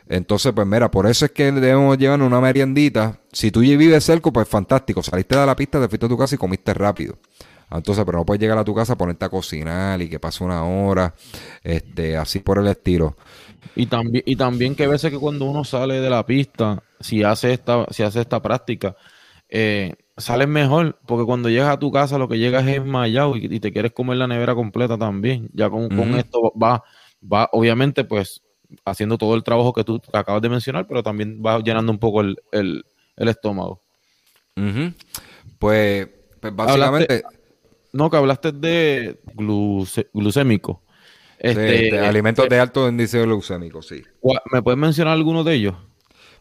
Entonces, 0.09 0.53
pues 0.53 0.67
mira, 0.67 0.91
por 0.91 1.07
eso 1.07 1.25
es 1.25 1.31
que 1.31 1.53
debemos 1.53 1.97
llevar 1.97 2.21
una 2.21 2.41
meriendita. 2.41 3.21
Si 3.33 3.53
tú 3.53 3.61
vives 3.61 4.03
cerca, 4.03 4.33
pues 4.33 4.49
fantástico. 4.49 5.05
Saliste 5.05 5.37
de 5.37 5.47
la 5.47 5.55
pista, 5.55 5.81
te 5.81 5.89
fuiste 5.89 6.07
a 6.07 6.09
tu 6.09 6.19
casa 6.19 6.35
y 6.35 6.39
comiste 6.39 6.75
rápido. 6.75 7.17
Entonces, 7.71 8.05
pero 8.05 8.19
no 8.19 8.27
puedes 8.27 8.41
llegar 8.41 8.59
a 8.59 8.65
tu 8.65 8.75
casa, 8.75 8.99
ponerte 8.99 9.25
a 9.25 9.29
cocinar 9.29 10.03
y 10.03 10.09
que 10.09 10.19
pase 10.19 10.43
una 10.43 10.65
hora, 10.65 11.15
este, 11.63 12.17
así 12.17 12.41
por 12.41 12.59
el 12.59 12.67
estilo. 12.67 13.17
Y 13.77 13.87
también, 13.87 14.25
y 14.27 14.35
también 14.35 14.75
que 14.75 14.85
a 14.85 14.89
veces 14.89 15.13
que 15.13 15.19
cuando 15.19 15.45
uno 15.45 15.63
sale 15.63 16.01
de 16.01 16.11
la 16.11 16.27
pista, 16.27 16.83
si 16.99 17.23
hace 17.23 17.53
esta, 17.53 17.87
si 17.91 18.03
hace 18.03 18.21
esta 18.21 18.43
práctica, 18.43 18.97
eh, 19.51 19.95
sales 20.17 20.49
mejor, 20.49 20.99
porque 21.07 21.25
cuando 21.25 21.49
llegas 21.49 21.71
a 21.71 21.79
tu 21.79 21.91
casa 21.91 22.19
lo 22.19 22.29
que 22.29 22.39
llegas 22.39 22.67
es 22.67 22.85
mallado 22.85 23.37
y, 23.37 23.61
te 23.61 23.73
quieres 23.73 23.93
comer 23.93 24.17
la 24.17 24.27
nevera 24.27 24.55
completa 24.55 24.97
también. 24.97 25.51
Ya 25.53 25.69
con, 25.69 25.91
esto 26.15 26.53
va, 26.61 26.85
va, 27.21 27.49
obviamente, 27.53 28.05
pues, 28.05 28.43
haciendo 28.85 29.19
todo 29.19 29.35
el 29.35 29.43
trabajo 29.43 29.73
que 29.73 29.85
tú 29.85 30.01
acabas 30.13 30.41
de 30.43 30.49
mencionar, 30.49 30.87
pero 30.87 31.03
también 31.03 31.43
va 31.45 31.59
llenando 31.61 31.91
un 31.91 31.99
poco 31.99 32.21
el, 32.21 32.85
estómago. 33.17 33.83
pues, 35.59 36.09
pues, 36.41 36.55
básicamente... 36.55 37.23
no, 37.93 38.09
que 38.09 38.17
hablaste 38.17 38.53
de 38.53 39.21
glucémico. 40.13 40.83
Este, 41.39 41.99
alimentos 41.99 42.47
de 42.51 42.61
alto 42.61 42.87
índice 42.87 43.23
glucémico, 43.23 43.81
sí. 43.81 44.03
¿Me 44.53 44.63
puedes 44.63 44.79
mencionar 44.79 45.15
alguno 45.15 45.43
de 45.43 45.55
ellos? 45.55 45.75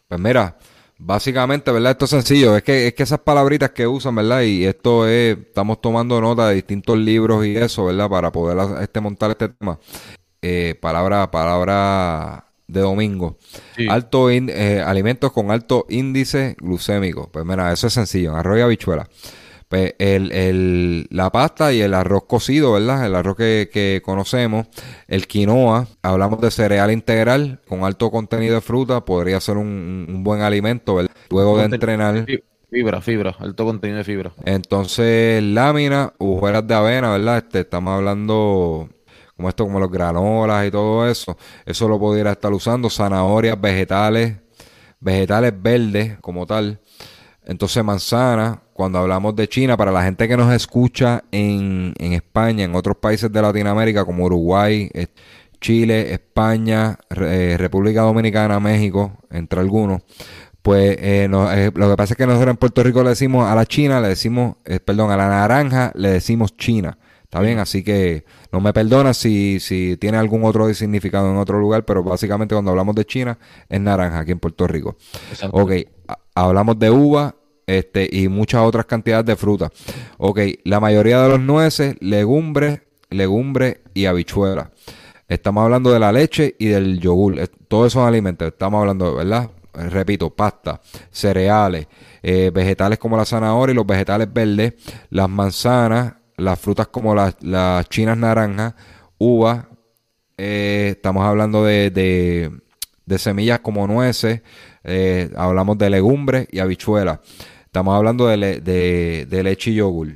Pues 0.06 0.20
mira, 0.20 0.58
Básicamente, 1.02 1.72
¿verdad? 1.72 1.92
Esto 1.92 2.04
es 2.04 2.10
sencillo. 2.10 2.54
Es 2.56 2.62
que, 2.62 2.88
es 2.88 2.94
que 2.94 3.02
esas 3.02 3.20
palabritas 3.20 3.70
que 3.70 3.86
usan, 3.86 4.14
¿verdad? 4.14 4.42
Y 4.42 4.66
esto 4.66 5.08
es, 5.08 5.38
estamos 5.38 5.80
tomando 5.80 6.20
nota 6.20 6.48
de 6.48 6.56
distintos 6.56 6.98
libros 6.98 7.46
y 7.46 7.56
eso, 7.56 7.86
¿verdad? 7.86 8.10
Para 8.10 8.30
poder 8.30 8.58
este, 8.82 9.00
montar 9.00 9.30
este 9.30 9.48
tema. 9.48 9.78
Eh, 10.42 10.74
palabra, 10.78 11.30
palabra 11.30 12.44
de 12.66 12.80
domingo. 12.82 13.38
Alto 13.88 14.28
eh, 14.30 14.82
alimentos 14.84 15.32
con 15.32 15.50
alto 15.50 15.86
índice 15.88 16.54
glucémico. 16.60 17.30
Pues 17.32 17.46
mira, 17.46 17.72
eso 17.72 17.86
es 17.86 17.94
sencillo. 17.94 18.32
En 18.32 18.36
arroz 18.36 18.58
y 18.58 18.60
habichuela. 18.60 19.08
Pues 19.70 19.94
el, 20.00 20.32
el, 20.32 21.06
la 21.10 21.30
pasta 21.30 21.72
y 21.72 21.80
el 21.80 21.94
arroz 21.94 22.24
cocido, 22.24 22.72
¿verdad? 22.72 23.06
El 23.06 23.14
arroz 23.14 23.36
que, 23.36 24.02
conocemos. 24.04 24.66
El 25.06 25.28
quinoa, 25.28 25.86
hablamos 26.02 26.40
de 26.40 26.50
cereal 26.50 26.90
integral 26.90 27.60
con 27.68 27.84
alto 27.84 28.10
contenido 28.10 28.56
de 28.56 28.62
fruta, 28.62 29.04
podría 29.04 29.38
ser 29.40 29.58
un, 29.58 30.22
buen 30.24 30.40
alimento, 30.40 30.96
¿verdad? 30.96 31.12
Luego 31.30 31.56
de 31.56 31.66
entrenar. 31.66 32.26
Fibra, 32.68 33.00
fibra, 33.00 33.36
alto 33.38 33.64
contenido 33.64 33.98
de 33.98 34.04
fibra. 34.04 34.32
Entonces, 34.44 35.40
lámina, 35.40 36.14
hojuelas 36.18 36.66
de 36.66 36.74
avena, 36.74 37.12
¿verdad? 37.12 37.36
Este, 37.38 37.60
estamos 37.60 37.94
hablando 37.94 38.88
como 39.36 39.48
esto, 39.50 39.64
como 39.66 39.78
los 39.78 39.90
granolas 39.92 40.66
y 40.66 40.72
todo 40.72 41.08
eso, 41.08 41.38
eso 41.64 41.86
lo 41.86 42.00
pudiera 42.00 42.32
estar 42.32 42.52
usando, 42.52 42.90
zanahorias, 42.90 43.60
vegetales, 43.60 44.34
vegetales 44.98 45.54
verdes 45.62 46.18
como 46.18 46.44
tal. 46.44 46.80
Entonces 47.44 47.82
manzana, 47.84 48.62
cuando 48.80 48.98
hablamos 48.98 49.36
de 49.36 49.46
China, 49.46 49.76
para 49.76 49.92
la 49.92 50.02
gente 50.02 50.26
que 50.26 50.38
nos 50.38 50.50
escucha 50.54 51.22
en, 51.32 51.92
en 51.98 52.14
España, 52.14 52.64
en 52.64 52.74
otros 52.74 52.96
países 52.96 53.30
de 53.30 53.42
Latinoamérica 53.42 54.06
como 54.06 54.24
Uruguay, 54.24 54.88
eh, 54.94 55.08
Chile, 55.60 56.14
España, 56.14 56.96
eh, 57.10 57.56
República 57.58 58.00
Dominicana, 58.00 58.58
México, 58.58 59.18
entre 59.28 59.60
algunos, 59.60 60.00
pues 60.62 60.96
eh, 60.98 61.28
lo 61.30 61.90
que 61.90 61.94
pasa 61.94 62.14
es 62.14 62.16
que 62.16 62.26
nosotros 62.26 62.52
en 62.52 62.56
Puerto 62.56 62.82
Rico 62.82 63.02
le 63.02 63.10
decimos 63.10 63.46
a 63.50 63.54
la 63.54 63.66
China, 63.66 64.00
le 64.00 64.08
decimos, 64.08 64.56
perdón, 64.82 65.10
a 65.10 65.16
la 65.18 65.28
naranja 65.28 65.92
le 65.94 66.12
decimos 66.12 66.56
China. 66.56 66.96
Está 67.24 67.40
bien, 67.40 67.58
así 67.58 67.84
que 67.84 68.24
no 68.50 68.60
me 68.62 68.72
perdonas 68.72 69.18
si, 69.18 69.60
si 69.60 69.98
tiene 69.98 70.16
algún 70.16 70.42
otro 70.42 70.72
significado 70.72 71.30
en 71.30 71.36
otro 71.36 71.60
lugar, 71.60 71.84
pero 71.84 72.02
básicamente 72.02 72.54
cuando 72.54 72.70
hablamos 72.70 72.94
de 72.94 73.04
China 73.04 73.38
es 73.68 73.78
naranja 73.78 74.20
aquí 74.20 74.32
en 74.32 74.38
Puerto 74.38 74.66
Rico. 74.66 74.96
Ok, 75.52 75.72
hablamos 76.34 76.78
de 76.78 76.90
uva 76.90 77.34
este, 77.78 78.08
y 78.10 78.28
muchas 78.28 78.62
otras 78.62 78.86
cantidades 78.86 79.26
de 79.26 79.36
fruta. 79.36 79.70
Ok, 80.18 80.40
la 80.64 80.80
mayoría 80.80 81.22
de 81.22 81.28
los 81.28 81.40
nueces, 81.40 81.96
legumbres, 82.00 82.80
legumbres 83.10 83.78
y 83.94 84.06
habichuelas. 84.06 84.68
Estamos 85.28 85.62
hablando 85.62 85.92
de 85.92 86.00
la 86.00 86.10
leche 86.10 86.56
y 86.58 86.66
del 86.66 86.98
yogur. 86.98 87.36
Todos 87.68 87.92
esos 87.92 88.04
alimentos. 88.04 88.48
Estamos 88.48 88.80
hablando, 88.80 89.14
¿verdad? 89.14 89.50
Repito, 89.72 90.30
pasta, 90.30 90.80
cereales, 91.12 91.86
eh, 92.22 92.50
vegetales 92.52 92.98
como 92.98 93.16
la 93.16 93.24
zanahoria 93.24 93.72
y 93.72 93.76
los 93.76 93.86
vegetales 93.86 94.32
verdes, 94.32 94.74
las 95.10 95.28
manzanas, 95.28 96.14
las 96.36 96.58
frutas 96.58 96.88
como 96.88 97.14
las, 97.14 97.36
chinas 97.88 98.16
naranjas, 98.18 98.74
uvas, 99.18 99.66
eh, 100.36 100.94
estamos 100.96 101.24
hablando 101.24 101.64
de, 101.64 102.50
semillas 103.16 103.60
como 103.60 103.86
nueces, 103.86 104.42
eh, 104.82 105.30
hablamos 105.36 105.78
de 105.78 105.90
legumbres 105.90 106.48
y 106.50 106.58
habichuelas, 106.58 107.20
estamos 107.70 107.96
hablando 107.96 108.26
de, 108.26 108.60
de, 108.60 109.42
leche 109.44 109.70
y 109.70 109.76
yogur. 109.76 110.08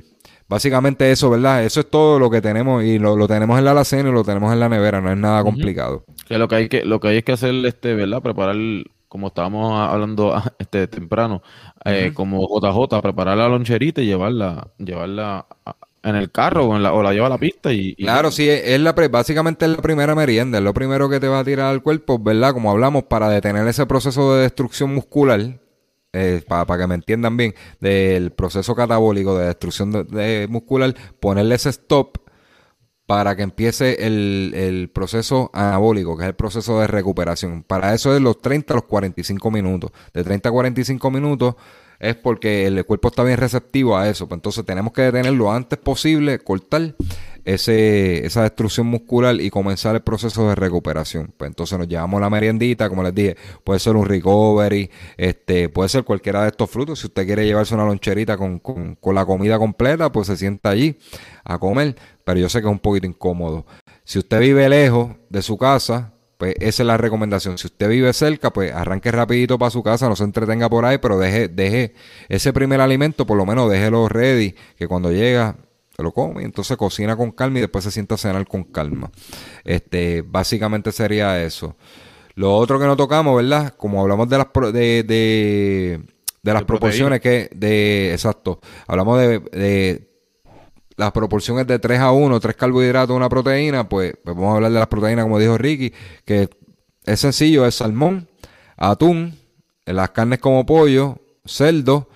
Básicamente 0.49 1.09
eso, 1.09 1.29
¿verdad? 1.29 1.63
Eso 1.63 1.79
es 1.79 1.89
todo 1.89 2.19
lo 2.19 2.29
que 2.29 2.41
tenemos 2.41 2.83
y 2.83 2.99
lo, 2.99 3.27
tenemos 3.29 3.57
en 3.57 3.63
la 3.63 3.71
alacena 3.71 4.09
y 4.09 4.11
lo 4.11 4.25
tenemos 4.25 4.51
en 4.51 4.59
la 4.59 4.67
nevera, 4.67 4.99
no 4.99 5.09
es 5.09 5.17
nada 5.17 5.41
complicado. 5.41 6.03
Que 6.27 6.37
lo 6.37 6.49
que 6.49 6.55
hay 6.55 6.69
que 6.69 6.83
lo 6.83 6.99
que 6.99 7.07
hay 7.07 7.17
es 7.17 7.23
que 7.23 7.31
hacer 7.31 7.55
este, 7.65 7.93
¿verdad? 7.95 8.21
Preparar 8.21 8.57
como 9.07 9.27
estábamos 9.27 9.79
hablando 9.79 10.35
este 10.59 10.87
temprano, 10.87 11.41
eh, 11.85 12.11
como 12.13 12.45
JJ, 12.45 13.01
preparar 13.01 13.37
la 13.37 13.47
loncherita 13.47 14.01
y 14.01 14.07
llevarla 14.07 14.67
llevarla 14.77 15.45
a, 15.65 15.75
en 16.03 16.15
el 16.17 16.31
carro 16.31 16.67
o, 16.67 16.77
la, 16.77 17.13
lleva 17.13 17.27
a 17.27 17.29
la 17.29 17.37
pista 17.37 17.71
y... 17.71 17.95
claro, 17.95 18.31
sí, 18.31 18.47
es 18.49 18.79
la 18.79 18.91
básicamente 18.91 19.65
es 19.65 19.71
la 19.71 19.81
primera 19.81 20.13
merienda, 20.13 20.57
es 20.57 20.63
lo 20.63 20.73
primero 20.73 21.09
que 21.09 21.21
te 21.21 21.29
va 21.29 21.39
a 21.39 21.43
tirar 21.45 21.67
al 21.67 21.81
cuerpo, 21.81 22.19
¿verdad? 22.19 22.53
Como 22.53 22.69
hablamos, 22.69 23.03
para 23.03 23.29
detener 23.29 23.65
ese 23.67 23.85
proceso 23.87 24.35
de 24.35 24.43
destrucción 24.43 24.93
muscular, 24.93 25.59
eh, 26.15 26.41
para, 26.47 26.77
que 26.77 26.87
me 26.87 26.95
entiendan 26.95 27.37
bien, 27.37 27.53
del 27.79 28.31
proceso 28.31 28.75
catabólico 28.75 29.37
de 29.37 29.47
destrucción 29.47 29.91
de, 29.91 30.47
muscular, 30.49 30.95
ponerle 31.19 31.55
ese 31.55 31.69
stop 31.69 32.17
para 33.05 33.35
que 33.35 33.43
empiece 33.43 34.07
el, 34.07 34.53
el, 34.55 34.89
proceso 34.89 35.51
anabólico, 35.53 36.17
que 36.17 36.23
es 36.23 36.29
el 36.29 36.35
proceso 36.35 36.79
de 36.79 36.87
recuperación. 36.87 37.63
Para 37.63 37.93
eso 37.93 38.15
es 38.15 38.21
los 38.21 38.41
30 38.41 38.73
a 38.73 38.75
los 38.75 38.85
45 38.85 39.51
minutos. 39.51 39.91
De 40.13 40.23
30 40.23 40.49
a 40.49 40.51
45 40.51 41.11
minutos 41.11 41.55
es 41.99 42.15
porque 42.15 42.67
el 42.67 42.85
cuerpo 42.85 43.09
está 43.09 43.23
bien 43.23 43.37
receptivo 43.37 43.97
a 43.97 44.09
eso. 44.09 44.27
Pues 44.27 44.37
entonces 44.37 44.65
tenemos 44.65 44.93
que 44.93 45.03
detenerlo 45.03 45.35
lo 45.35 45.51
antes 45.51 45.77
posible, 45.79 46.39
cortar 46.39 46.95
ese, 47.45 48.25
esa 48.25 48.43
destrucción 48.43 48.87
muscular 48.87 49.39
y 49.39 49.49
comenzar 49.49 49.95
el 49.95 50.01
proceso 50.01 50.49
de 50.49 50.55
recuperación. 50.55 51.33
Pues 51.37 51.49
entonces 51.49 51.77
nos 51.77 51.87
llevamos 51.87 52.19
la 52.19 52.29
meriendita, 52.29 52.89
como 52.89 53.03
les 53.03 53.13
dije, 53.13 53.37
puede 53.63 53.79
ser 53.79 53.95
un 53.95 54.05
recovery, 54.05 54.89
este, 55.17 55.69
puede 55.69 55.89
ser 55.89 56.03
cualquiera 56.03 56.41
de 56.41 56.49
estos 56.49 56.69
frutos. 56.69 56.99
Si 56.99 57.07
usted 57.07 57.25
quiere 57.25 57.45
llevarse 57.45 57.75
una 57.75 57.85
loncherita 57.85 58.37
con, 58.37 58.59
con, 58.59 58.95
con 58.95 59.15
la 59.15 59.25
comida 59.25 59.57
completa, 59.57 60.11
pues 60.11 60.27
se 60.27 60.37
sienta 60.37 60.71
allí 60.71 60.97
a 61.43 61.59
comer. 61.59 61.95
Pero 62.23 62.39
yo 62.39 62.49
sé 62.49 62.61
que 62.61 62.67
es 62.67 62.71
un 62.71 62.79
poquito 62.79 63.05
incómodo. 63.05 63.65
Si 64.03 64.19
usted 64.19 64.39
vive 64.39 64.67
lejos 64.67 65.11
de 65.29 65.41
su 65.41 65.57
casa, 65.57 66.14
pues 66.37 66.55
esa 66.59 66.83
es 66.83 66.87
la 66.87 66.97
recomendación. 66.97 67.57
Si 67.57 67.67
usted 67.67 67.89
vive 67.89 68.11
cerca, 68.13 68.51
pues 68.51 68.73
arranque 68.73 69.11
rapidito 69.11 69.57
para 69.57 69.71
su 69.71 69.83
casa, 69.83 70.09
no 70.09 70.15
se 70.15 70.23
entretenga 70.23 70.69
por 70.69 70.85
ahí, 70.85 70.97
pero 70.97 71.17
deje, 71.17 71.47
deje 71.47 71.93
ese 72.29 72.51
primer 72.53 72.81
alimento, 72.81 73.25
por 73.25 73.37
lo 73.37 73.45
menos 73.45 73.69
déjelo 73.69 74.09
ready, 74.09 74.55
que 74.77 74.87
cuando 74.87 75.11
llega 75.11 75.55
se 75.95 76.03
lo 76.03 76.11
come, 76.11 76.41
y 76.41 76.45
entonces 76.45 76.75
cocina 76.75 77.15
con 77.15 77.31
calma 77.31 77.59
y 77.59 77.61
después 77.61 77.85
se 77.85 77.91
sienta 77.91 78.15
a 78.15 78.17
cenar 78.17 78.45
con 78.47 78.65
calma. 78.65 79.11
Este, 79.63 80.23
básicamente 80.23 80.91
sería 80.91 81.41
eso. 81.41 81.77
Lo 82.33 82.53
otro 82.57 82.79
que 82.79 82.85
no 82.85 82.97
tocamos, 82.97 83.37
¿verdad? 83.37 83.73
Como 83.77 84.01
hablamos 84.01 84.27
de 84.27 84.37
las 84.37 84.47
de, 84.73 85.03
de, 85.03 86.01
de 86.43 86.53
las 86.53 86.63
proporciones 86.65 87.21
que 87.21 87.49
de 87.55 88.11
exacto, 88.11 88.59
hablamos 88.87 89.19
de 89.19 90.14
las 90.97 91.11
proporciones 91.11 91.67
de 91.67 91.79
3 91.79 91.99
a 91.99 92.11
1, 92.11 92.39
3 92.39 92.55
carbohidratos, 92.55 93.15
una 93.15 93.29
proteína, 93.29 93.87
pues, 93.89 94.13
pues, 94.23 94.35
vamos 94.35 94.53
a 94.53 94.55
hablar 94.55 94.71
de 94.71 94.79
las 94.79 94.87
proteínas, 94.87 95.25
como 95.25 95.39
dijo 95.39 95.57
Ricky, 95.57 95.93
que 96.23 96.49
es 97.05 97.19
sencillo, 97.19 97.65
es 97.65 97.75
salmón, 97.75 98.27
atún, 98.77 99.37
las 99.85 100.09
carnes 100.11 100.39
como 100.39 100.65
pollo, 100.65 101.19
cerdo, 101.45 102.09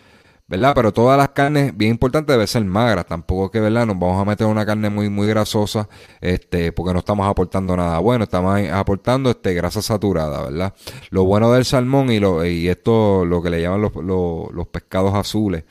¿verdad? 0.49 0.73
Pero 0.73 0.91
todas 0.91 1.15
las 1.15 1.29
carnes, 1.29 1.77
bien 1.77 1.91
importante, 1.91 2.31
deben 2.31 2.47
ser 2.47 2.65
magras. 2.65 3.05
Tampoco 3.05 3.45
es 3.45 3.51
que, 3.51 3.59
¿verdad? 3.59 3.85
Nos 3.85 3.99
vamos 3.99 4.19
a 4.19 4.25
meter 4.25 4.47
una 4.47 4.65
carne 4.65 4.89
muy, 4.89 5.07
muy 5.07 5.27
grasosa, 5.27 5.87
este, 6.21 6.71
porque 6.71 6.91
no 6.91 6.99
estamos 6.99 7.29
aportando 7.29 7.77
nada 7.77 7.99
bueno, 7.99 8.23
estamos 8.23 8.59
aportando 8.71 9.29
este, 9.29 9.53
grasa 9.53 9.83
saturada, 9.83 10.43
¿verdad? 10.43 10.73
Lo 11.11 11.23
bueno 11.25 11.51
del 11.53 11.65
salmón 11.65 12.11
y, 12.11 12.19
lo, 12.19 12.41
esto, 12.41 13.25
lo 13.25 13.43
que 13.43 13.51
le 13.51 13.61
llaman 13.61 13.81
los, 13.81 13.93
los, 13.95 14.67
pescados 14.69 15.13
azules, 15.13 15.65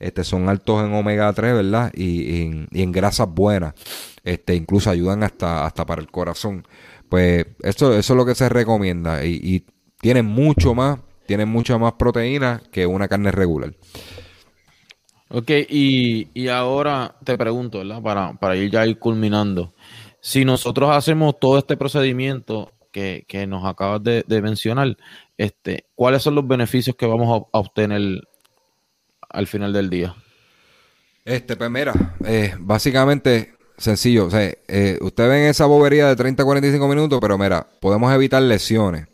este, 0.00 0.24
son 0.24 0.48
altos 0.48 0.84
en 0.84 0.92
omega 0.92 1.32
3, 1.32 1.54
¿verdad? 1.54 1.92
Y, 1.94 2.66
y, 2.72 2.82
en 2.82 2.92
grasas 2.92 3.28
buenas. 3.28 3.74
Este, 4.24 4.56
incluso 4.56 4.90
ayudan 4.90 5.22
hasta, 5.22 5.64
hasta 5.64 5.86
para 5.86 6.02
el 6.02 6.10
corazón. 6.10 6.66
Pues 7.08 7.46
eso, 7.62 7.96
eso 7.96 8.12
es 8.14 8.16
lo 8.16 8.26
que 8.26 8.34
se 8.34 8.48
recomienda. 8.48 9.24
Y, 9.24 9.40
y 9.42 9.64
tienen 10.00 10.26
mucho 10.26 10.74
más, 10.74 10.98
tienen 11.26 11.48
mucha 11.48 11.78
más 11.78 11.92
proteína 11.92 12.60
que 12.72 12.84
una 12.84 13.06
carne 13.06 13.30
regular. 13.30 13.74
Ok, 15.36 15.50
y, 15.68 16.28
y 16.32 16.46
ahora 16.46 17.16
te 17.24 17.36
pregunto, 17.36 17.78
¿verdad? 17.78 18.00
Para, 18.00 18.34
para 18.34 18.54
ir 18.54 18.70
ya 18.70 18.86
ir 18.86 19.00
culminando. 19.00 19.72
Si 20.20 20.44
nosotros 20.44 20.90
hacemos 20.92 21.40
todo 21.40 21.58
este 21.58 21.76
procedimiento 21.76 22.70
que, 22.92 23.24
que 23.26 23.44
nos 23.44 23.64
acabas 23.64 24.00
de, 24.04 24.24
mencionar, 24.40 24.96
este, 25.36 25.86
¿cuáles 25.96 26.22
son 26.22 26.36
los 26.36 26.46
beneficios 26.46 26.94
que 26.94 27.06
vamos 27.06 27.46
a, 27.52 27.58
obtener 27.58 28.22
al 29.28 29.46
final 29.48 29.72
del 29.72 29.90
día? 29.90 30.14
Este, 31.24 31.56
pues 31.56 31.68
mira, 31.68 32.14
eh, 32.24 32.54
básicamente 32.60 33.54
sencillo. 33.76 34.26
O 34.26 34.30
sea, 34.30 34.52
eh, 34.68 34.98
ustedes 35.00 35.30
ven 35.30 35.46
esa 35.46 35.66
bobería 35.66 36.06
de 36.06 36.14
30 36.14 36.44
a 36.44 36.46
45 36.46 36.86
minutos, 36.86 37.18
pero 37.20 37.36
mira, 37.38 37.66
podemos 37.80 38.14
evitar 38.14 38.40
lesiones. 38.40 39.08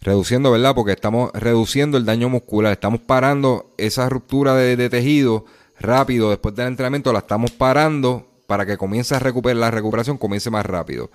Reduciendo, 0.00 0.50
¿verdad? 0.50 0.74
Porque 0.74 0.92
estamos 0.92 1.30
reduciendo 1.34 1.98
el 1.98 2.06
daño 2.06 2.30
muscular. 2.30 2.72
Estamos 2.72 3.00
parando 3.00 3.74
esa 3.76 4.08
ruptura 4.08 4.54
de, 4.54 4.76
de 4.76 4.88
tejido 4.88 5.44
rápido 5.80 6.30
después 6.30 6.54
del 6.54 6.68
entrenamiento, 6.68 7.12
la 7.12 7.20
estamos 7.20 7.50
parando 7.50 8.26
para 8.46 8.64
que 8.64 8.76
comience 8.76 9.14
a 9.14 9.18
recuperar 9.18 9.56
la 9.56 9.70
recuperación, 9.70 10.18
comience 10.18 10.50
más 10.50 10.64
rápido. 10.64 11.10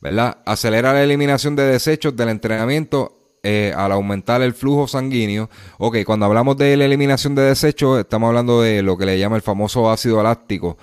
¿Verdad? 0.00 0.38
Acelera 0.44 0.92
la 0.92 1.02
eliminación 1.02 1.56
de 1.56 1.64
desechos 1.64 2.14
del 2.14 2.28
entrenamiento 2.28 3.24
eh, 3.42 3.74
al 3.76 3.92
aumentar 3.92 4.42
el 4.42 4.54
flujo 4.54 4.88
sanguíneo. 4.88 5.50
Ok, 5.78 5.98
cuando 6.04 6.26
hablamos 6.26 6.56
de 6.56 6.76
la 6.76 6.84
eliminación 6.84 7.34
de 7.34 7.42
desechos, 7.42 8.00
estamos 8.00 8.28
hablando 8.28 8.62
de 8.62 8.82
lo 8.82 8.96
que 8.96 9.06
le 9.06 9.18
llama 9.18 9.36
el 9.36 9.42
famoso 9.42 9.90
ácido 9.90 10.22
láctico. 10.22 10.78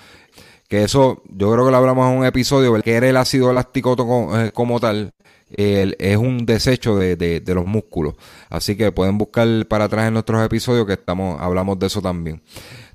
Que 0.67 0.83
eso, 0.83 1.21
yo 1.25 1.51
creo 1.51 1.65
que 1.65 1.71
lo 1.71 1.77
hablamos 1.77 2.09
en 2.09 2.19
un 2.19 2.25
episodio, 2.25 2.73
que 2.81 2.93
era 2.93 3.09
el 3.09 3.17
ácido 3.17 3.51
láctico 3.51 3.93
eh, 4.37 4.51
como, 4.53 4.79
tal. 4.79 5.11
es 5.49 6.17
un 6.17 6.45
desecho 6.45 6.97
de, 6.97 7.15
de, 7.15 7.41
de, 7.41 7.55
los 7.55 7.65
músculos. 7.65 8.13
Así 8.49 8.77
que 8.77 8.91
pueden 8.91 9.17
buscar 9.17 9.47
para 9.67 9.85
atrás 9.85 10.07
en 10.07 10.13
nuestros 10.13 10.43
episodios 10.45 10.85
que 10.85 10.93
estamos, 10.93 11.41
hablamos 11.41 11.77
de 11.79 11.87
eso 11.87 12.01
también. 12.01 12.41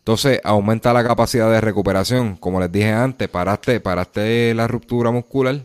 Entonces 0.07 0.40
aumenta 0.45 0.92
la 0.92 1.03
capacidad 1.03 1.51
de 1.51 1.61
recuperación. 1.61 2.37
Como 2.37 2.61
les 2.61 2.71
dije 2.71 2.92
antes, 2.92 3.29
paraste, 3.29 3.81
paraste 3.81 4.55
la 4.55 4.69
ruptura 4.69 5.11
muscular 5.11 5.62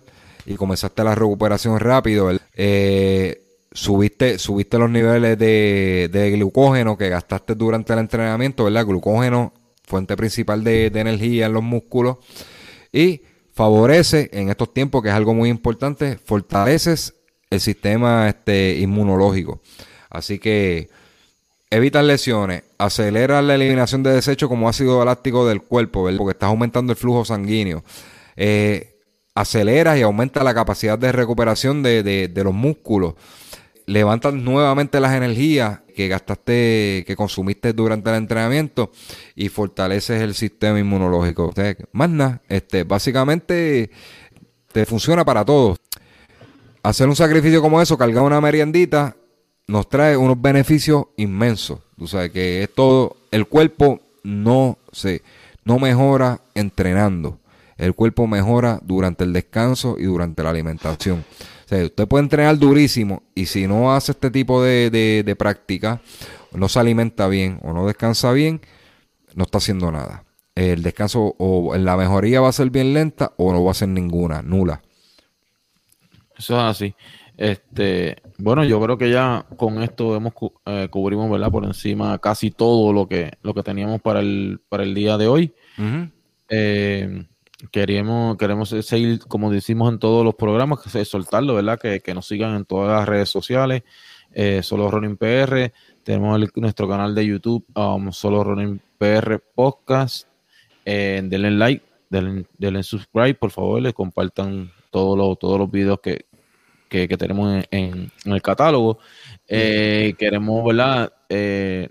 y 0.47 0.55
comenzaste 0.55 1.03
la 1.03 1.13
recuperación 1.13 1.79
rápido. 1.79 2.31
Eh, 2.55 3.43
subiste, 3.71 4.39
subiste 4.39 4.79
los 4.79 4.89
niveles 4.89 5.37
de, 5.37 6.33
glucógeno 6.35 6.97
que 6.97 7.09
gastaste 7.09 7.53
durante 7.53 7.93
el 7.93 7.99
entrenamiento, 7.99 8.63
¿verdad? 8.63 8.87
Glucógeno, 8.87 9.53
fuente 9.83 10.17
principal 10.17 10.63
de, 10.63 10.87
energía 10.87 11.45
en 11.45 11.53
los 11.53 11.61
músculos. 11.61 12.17
Y 12.91 13.21
favorece 13.53 14.31
en 14.33 14.49
estos 14.49 14.73
tiempos, 14.73 15.03
que 15.03 15.09
es 15.09 15.13
algo 15.13 15.35
muy 15.35 15.49
importante, 15.49 16.17
fortaleces 16.17 17.13
el 17.51 17.59
sistema 17.59 18.27
este, 18.27 18.79
inmunológico. 18.79 19.61
Así 20.09 20.39
que 20.39 20.89
evitas 21.71 22.05
lesiones, 22.05 22.63
acelera 22.77 23.41
la 23.41 23.55
eliminación 23.55 24.03
de 24.03 24.13
desechos 24.13 24.47
como 24.47 24.69
ácido 24.69 25.03
láctico 25.03 25.47
del 25.47 25.63
cuerpo, 25.63 26.03
¿verdad? 26.03 26.19
porque 26.19 26.33
estás 26.33 26.49
aumentando 26.49 26.93
el 26.93 26.97
flujo 26.97 27.25
sanguíneo. 27.25 27.83
Eh, 28.35 28.99
aceleras 29.33 29.97
y 29.97 30.03
aumenta 30.03 30.43
la 30.43 30.53
capacidad 30.53 30.99
de 30.99 31.11
recuperación 31.11 31.81
de, 31.81 32.03
de 32.03 32.43
los 32.43 32.53
músculos 32.53 33.15
levantas 33.91 34.33
nuevamente 34.33 34.99
las 34.99 35.13
energías 35.13 35.81
que 35.95 36.07
gastaste, 36.07 37.03
que 37.05 37.15
consumiste 37.15 37.73
durante 37.73 38.09
el 38.09 38.15
entrenamiento 38.15 38.91
y 39.35 39.49
fortaleces 39.49 40.21
el 40.21 40.33
sistema 40.33 40.79
inmunológico. 40.79 41.53
más 41.91 42.09
nada, 42.09 42.41
este, 42.47 42.83
básicamente 42.83 43.91
te 44.71 44.85
funciona 44.85 45.25
para 45.25 45.43
todo. 45.43 45.77
Hacer 46.83 47.07
un 47.07 47.15
sacrificio 47.15 47.61
como 47.61 47.81
eso, 47.81 47.97
cargar 47.97 48.23
una 48.23 48.41
meriendita, 48.41 49.15
nos 49.71 49.89
trae 49.89 50.17
unos 50.17 50.41
beneficios 50.41 51.05
inmensos. 51.17 51.79
Tú 51.97 52.07
sabes 52.07 52.31
que 52.31 52.63
es 52.63 52.73
todo, 52.73 53.17
el 53.31 53.47
cuerpo 53.47 54.01
no 54.23 54.77
se, 54.91 55.23
no 55.63 55.79
mejora 55.79 56.41
entrenando. 56.55 57.39
El 57.77 57.95
cuerpo 57.95 58.27
mejora 58.27 58.79
durante 58.83 59.23
el 59.23 59.33
descanso 59.33 59.95
y 59.97 60.03
durante 60.03 60.43
la 60.43 60.51
alimentación 60.51 61.25
usted 61.79 62.07
puede 62.07 62.23
entrenar 62.23 62.57
durísimo 62.57 63.23
y 63.33 63.45
si 63.45 63.67
no 63.67 63.93
hace 63.93 64.11
este 64.11 64.29
tipo 64.29 64.61
de, 64.61 65.35
práctica, 65.37 66.01
no 66.53 66.67
se 66.67 66.79
alimenta 66.79 67.27
bien 67.27 67.59
o 67.63 67.73
no 67.73 67.87
descansa 67.87 68.31
bien, 68.33 68.61
no 69.35 69.43
está 69.43 69.59
haciendo 69.59 69.91
nada. 69.91 70.25
El 70.53 70.83
descanso 70.83 71.35
o 71.37 71.75
la 71.77 71.95
mejoría 71.95 72.41
va 72.41 72.49
a 72.49 72.53
ser 72.53 72.69
bien 72.69 72.93
lenta 72.93 73.31
o 73.37 73.53
no 73.53 73.63
va 73.63 73.71
a 73.71 73.75
ser 73.75 73.87
ninguna, 73.87 74.41
nula. 74.41 74.81
Eso 76.37 76.55
es 76.55 76.63
así. 76.63 76.95
Este, 77.41 78.21
bueno, 78.37 78.63
yo 78.63 78.79
creo 78.79 78.99
que 78.99 79.09
ya 79.09 79.47
con 79.57 79.81
esto 79.81 80.15
hemos 80.15 80.31
eh, 80.67 80.87
cubrimos, 80.91 81.27
¿verdad? 81.31 81.49
Por 81.49 81.65
encima 81.65 82.19
casi 82.19 82.51
todo 82.51 82.93
lo 82.93 83.07
que 83.07 83.31
lo 83.41 83.55
que 83.55 83.63
teníamos 83.63 83.99
para 83.99 84.19
el 84.19 84.59
para 84.69 84.83
el 84.83 84.93
día 84.93 85.17
de 85.17 85.27
hoy. 85.27 85.51
Queremos, 87.71 88.37
queremos 88.37 88.69
seguir, 88.69 89.21
como 89.27 89.49
decimos 89.49 89.91
en 89.91 89.97
todos 89.97 90.23
los 90.23 90.35
programas, 90.35 90.81
que 90.81 91.03
soltarlo, 91.03 91.55
¿verdad? 91.55 91.79
Que, 91.79 92.13
nos 92.13 92.27
sigan 92.27 92.55
en 92.55 92.65
todas 92.65 92.99
las 92.99 93.09
redes 93.09 93.29
sociales, 93.29 93.81
eh, 94.33 94.61
Solo 94.61 94.91
Running 94.91 95.17
PR, 95.17 95.71
tenemos 96.03 96.39
nuestro 96.55 96.87
canal 96.87 97.15
de 97.15 97.25
YouTube, 97.25 97.65
um, 97.75 98.11
Solo 98.11 98.43
Running 98.43 98.79
PR 98.99 99.39
Podcast, 99.55 100.27
eh, 100.85 101.21
denle 101.23 101.51
like, 101.51 101.83
denle, 102.09 102.83
subscribe, 102.83 103.33
por 103.35 103.49
favor, 103.49 103.81
les 103.81 103.93
compartan 103.93 104.71
todos 104.91 105.17
los, 105.17 105.39
todos 105.39 105.59
los 105.59 105.69
videos 105.71 105.99
que, 106.01 106.25
tenemos 107.17 107.63
en, 107.71 108.11
el 108.25 108.41
catálogo. 108.41 108.99
Eh, 109.47 110.13
queremos, 110.17 110.63
¿verdad? 110.65 111.13
Eh, 111.29 111.89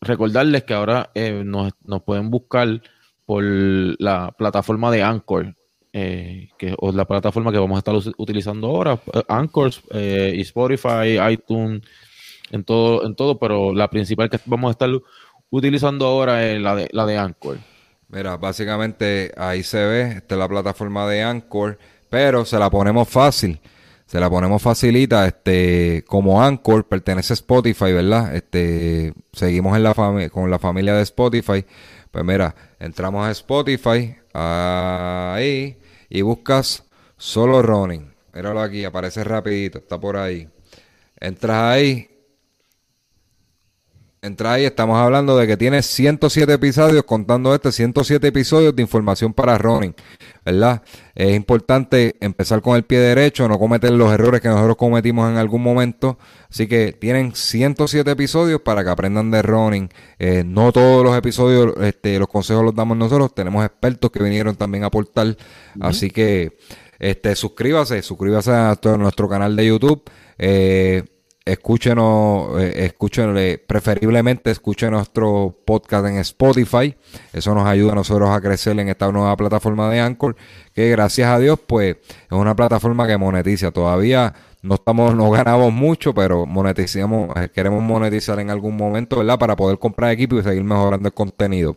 recordarles 0.00 0.64
que 0.64 0.74
ahora 0.74 1.10
nos, 1.44 1.72
nos 1.84 2.02
pueden 2.02 2.30
buscar 2.30 2.80
por 3.26 3.42
la 3.42 4.32
plataforma 4.36 4.90
de 4.90 5.02
Anchor, 5.02 5.54
eh, 5.92 6.48
que 6.58 6.74
es 6.80 6.94
la 6.94 7.04
plataforma 7.04 7.52
que 7.52 7.58
vamos 7.58 7.76
a 7.76 7.78
estar 7.78 7.94
utilizando 8.18 8.68
ahora, 8.68 8.98
eh, 9.12 9.22
Anchor 9.28 9.70
eh, 9.92 10.32
y 10.34 10.40
Spotify, 10.42 11.18
iTunes, 11.30 11.82
en 12.50 12.64
todo, 12.64 13.06
en 13.06 13.14
todo, 13.14 13.38
pero 13.38 13.72
la 13.72 13.88
principal 13.88 14.28
que 14.28 14.38
vamos 14.44 14.68
a 14.68 14.72
estar 14.72 14.90
utilizando 15.50 16.06
ahora 16.06 16.44
es 16.44 16.60
la 16.60 16.74
de, 16.74 16.88
la 16.92 17.06
de 17.06 17.16
Anchor. 17.16 17.58
Mira, 18.08 18.36
básicamente 18.36 19.32
ahí 19.36 19.62
se 19.62 19.84
ve, 19.84 20.02
esta 20.16 20.34
es 20.34 20.38
la 20.38 20.48
plataforma 20.48 21.08
de 21.08 21.22
Anchor, 21.22 21.78
pero 22.10 22.44
se 22.44 22.58
la 22.58 22.68
ponemos 22.70 23.08
fácil. 23.08 23.60
Se 24.14 24.20
la 24.20 24.30
ponemos 24.30 24.62
facilita, 24.62 25.26
este, 25.26 26.04
como 26.06 26.40
Anchor 26.40 26.86
pertenece 26.86 27.32
a 27.32 27.34
Spotify, 27.34 27.92
¿verdad? 27.92 28.36
Este, 28.36 29.12
seguimos 29.32 29.76
en 29.76 29.82
la 29.82 29.92
con 30.30 30.48
la 30.52 30.60
familia 30.60 30.94
de 30.94 31.02
Spotify. 31.02 31.64
Pues 32.12 32.24
mira, 32.24 32.54
entramos 32.78 33.26
a 33.26 33.32
Spotify, 33.32 34.14
ahí, 34.32 35.76
y 36.08 36.22
buscas 36.22 36.84
solo 37.16 37.60
running. 37.60 38.14
Míralo 38.32 38.60
aquí, 38.60 38.84
aparece 38.84 39.24
rapidito, 39.24 39.78
está 39.78 39.98
por 39.98 40.16
ahí. 40.16 40.48
Entras 41.18 41.74
ahí, 41.74 42.08
entras 44.24 44.54
ahí, 44.54 44.64
estamos 44.64 44.98
hablando 44.98 45.36
de 45.36 45.46
que 45.46 45.56
tiene 45.56 45.82
107 45.82 46.52
episodios, 46.54 47.04
contando 47.04 47.54
este, 47.54 47.70
107 47.70 48.26
episodios 48.26 48.74
de 48.74 48.82
información 48.82 49.32
para 49.32 49.58
running. 49.58 49.94
¿verdad? 50.44 50.82
Es 51.14 51.34
importante 51.34 52.16
empezar 52.20 52.60
con 52.60 52.76
el 52.76 52.84
pie 52.84 52.98
derecho, 52.98 53.48
no 53.48 53.58
cometer 53.58 53.90
los 53.92 54.12
errores 54.12 54.40
que 54.40 54.48
nosotros 54.48 54.76
cometimos 54.76 55.30
en 55.30 55.36
algún 55.36 55.62
momento. 55.62 56.18
Así 56.50 56.66
que 56.66 56.92
tienen 56.92 57.34
107 57.34 58.10
episodios 58.10 58.60
para 58.60 58.84
que 58.84 58.90
aprendan 58.90 59.30
de 59.30 59.42
running. 59.42 59.88
Eh, 60.18 60.42
no 60.44 60.72
todos 60.72 61.04
los 61.04 61.16
episodios, 61.16 61.74
este, 61.80 62.18
los 62.18 62.28
consejos 62.28 62.64
los 62.64 62.74
damos 62.74 62.96
nosotros. 62.96 63.34
Tenemos 63.34 63.64
expertos 63.64 64.10
que 64.10 64.22
vinieron 64.22 64.54
también 64.56 64.84
a 64.84 64.88
aportar. 64.88 65.36
Así 65.80 66.10
que 66.10 66.56
este, 66.98 67.34
suscríbase, 67.36 68.02
suscríbase 68.02 68.50
a 68.52 68.78
nuestro 68.98 69.28
canal 69.28 69.56
de 69.56 69.66
YouTube. 69.66 70.02
Eh, 70.38 71.04
escúchenos, 71.44 72.60
eh, 72.60 72.86
escúchenle, 72.86 73.58
preferiblemente 73.58 74.50
escuchen 74.50 74.92
nuestro 74.92 75.54
podcast 75.64 76.06
en 76.06 76.16
Spotify. 76.18 76.94
Eso 77.32 77.54
nos 77.54 77.66
ayuda 77.66 77.92
a 77.92 77.96
nosotros 77.96 78.30
a 78.30 78.40
crecer 78.40 78.78
en 78.78 78.88
esta 78.88 79.12
nueva 79.12 79.36
plataforma 79.36 79.90
de 79.90 80.00
Anchor, 80.00 80.36
que 80.74 80.88
gracias 80.88 81.28
a 81.28 81.38
Dios, 81.38 81.58
pues, 81.66 81.96
es 81.96 82.32
una 82.32 82.56
plataforma 82.56 83.06
que 83.06 83.18
monetiza. 83.18 83.70
Todavía 83.70 84.32
no 84.62 84.76
estamos, 84.76 85.14
no 85.14 85.30
ganamos 85.30 85.72
mucho, 85.72 86.14
pero 86.14 86.46
monetizamos, 86.46 87.36
eh, 87.36 87.50
queremos 87.54 87.82
monetizar 87.82 88.40
en 88.40 88.48
algún 88.48 88.76
momento, 88.76 89.18
¿verdad? 89.18 89.38
Para 89.38 89.54
poder 89.54 89.78
comprar 89.78 90.12
equipo 90.12 90.38
y 90.38 90.42
seguir 90.42 90.64
mejorando 90.64 91.08
el 91.08 91.14
contenido. 91.14 91.76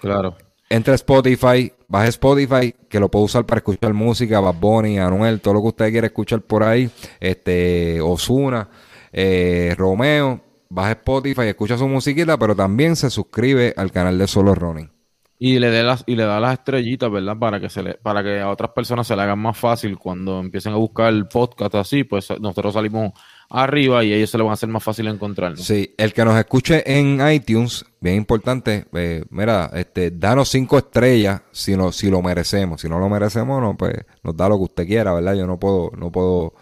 Claro. 0.00 0.36
Entre 0.68 0.94
Spotify, 0.94 1.72
baje 1.86 2.08
Spotify, 2.08 2.74
que 2.88 2.98
lo 2.98 3.08
puede 3.08 3.26
usar 3.26 3.46
para 3.46 3.58
escuchar 3.58 3.94
música, 3.94 4.40
Bad 4.40 4.56
Bunny, 4.58 4.98
Anuel, 4.98 5.40
todo 5.40 5.54
lo 5.54 5.60
que 5.60 5.68
usted 5.68 5.90
quiera 5.92 6.08
escuchar 6.08 6.40
por 6.40 6.64
ahí, 6.64 6.90
este, 7.20 8.00
Osuna 8.00 8.68
eh, 9.16 9.74
Romeo, 9.78 10.40
baja 10.68 10.92
Spotify, 10.92 11.42
escucha 11.42 11.78
su 11.78 11.86
musiquita, 11.86 12.36
pero 12.36 12.56
también 12.56 12.96
se 12.96 13.10
suscribe 13.10 13.72
al 13.76 13.92
canal 13.92 14.18
de 14.18 14.26
Solo 14.26 14.54
Running. 14.56 14.90
Y 15.38 15.58
le, 15.58 15.70
dé 15.70 15.82
las, 15.82 16.02
y 16.06 16.16
le 16.16 16.24
da 16.24 16.40
las 16.40 16.54
estrellitas, 16.54 17.10
¿verdad? 17.10 17.36
Para 17.38 17.60
que, 17.60 17.68
se 17.68 17.82
le, 17.82 17.94
para 17.94 18.22
que 18.22 18.40
a 18.40 18.50
otras 18.50 18.70
personas 18.70 19.06
se 19.06 19.14
le 19.14 19.22
hagan 19.22 19.38
más 19.38 19.56
fácil 19.56 19.98
cuando 19.98 20.40
empiecen 20.40 20.72
a 20.72 20.76
buscar 20.76 21.12
el 21.12 21.28
podcast 21.28 21.74
así, 21.76 22.02
pues 22.02 22.28
nosotros 22.40 22.74
salimos 22.74 23.12
arriba 23.50 24.02
y 24.02 24.12
ellos 24.12 24.30
se 24.30 24.38
le 24.38 24.44
van 24.44 24.50
a 24.50 24.54
hacer 24.54 24.68
más 24.68 24.82
fácil 24.82 25.06
encontrarnos. 25.06 25.64
Sí, 25.64 25.94
el 25.96 26.12
que 26.12 26.24
nos 26.24 26.36
escuche 26.36 26.82
en 26.98 27.20
iTunes, 27.28 27.84
bien 28.00 28.16
importante, 28.16 28.86
eh, 28.94 29.24
mira, 29.30 29.70
este, 29.74 30.10
danos 30.12 30.48
cinco 30.48 30.78
estrellas 30.78 31.42
si, 31.52 31.76
no, 31.76 31.92
si 31.92 32.10
lo 32.10 32.22
merecemos. 32.22 32.80
Si 32.80 32.88
no 32.88 32.98
lo 32.98 33.08
merecemos, 33.08 33.60
no, 33.60 33.76
pues 33.76 33.94
nos 34.22 34.36
da 34.36 34.48
lo 34.48 34.56
que 34.56 34.64
usted 34.64 34.86
quiera, 34.86 35.12
¿verdad? 35.12 35.34
Yo 35.34 35.46
no 35.46 35.58
puedo, 35.58 35.90
no 35.96 36.10
puedo 36.10 36.54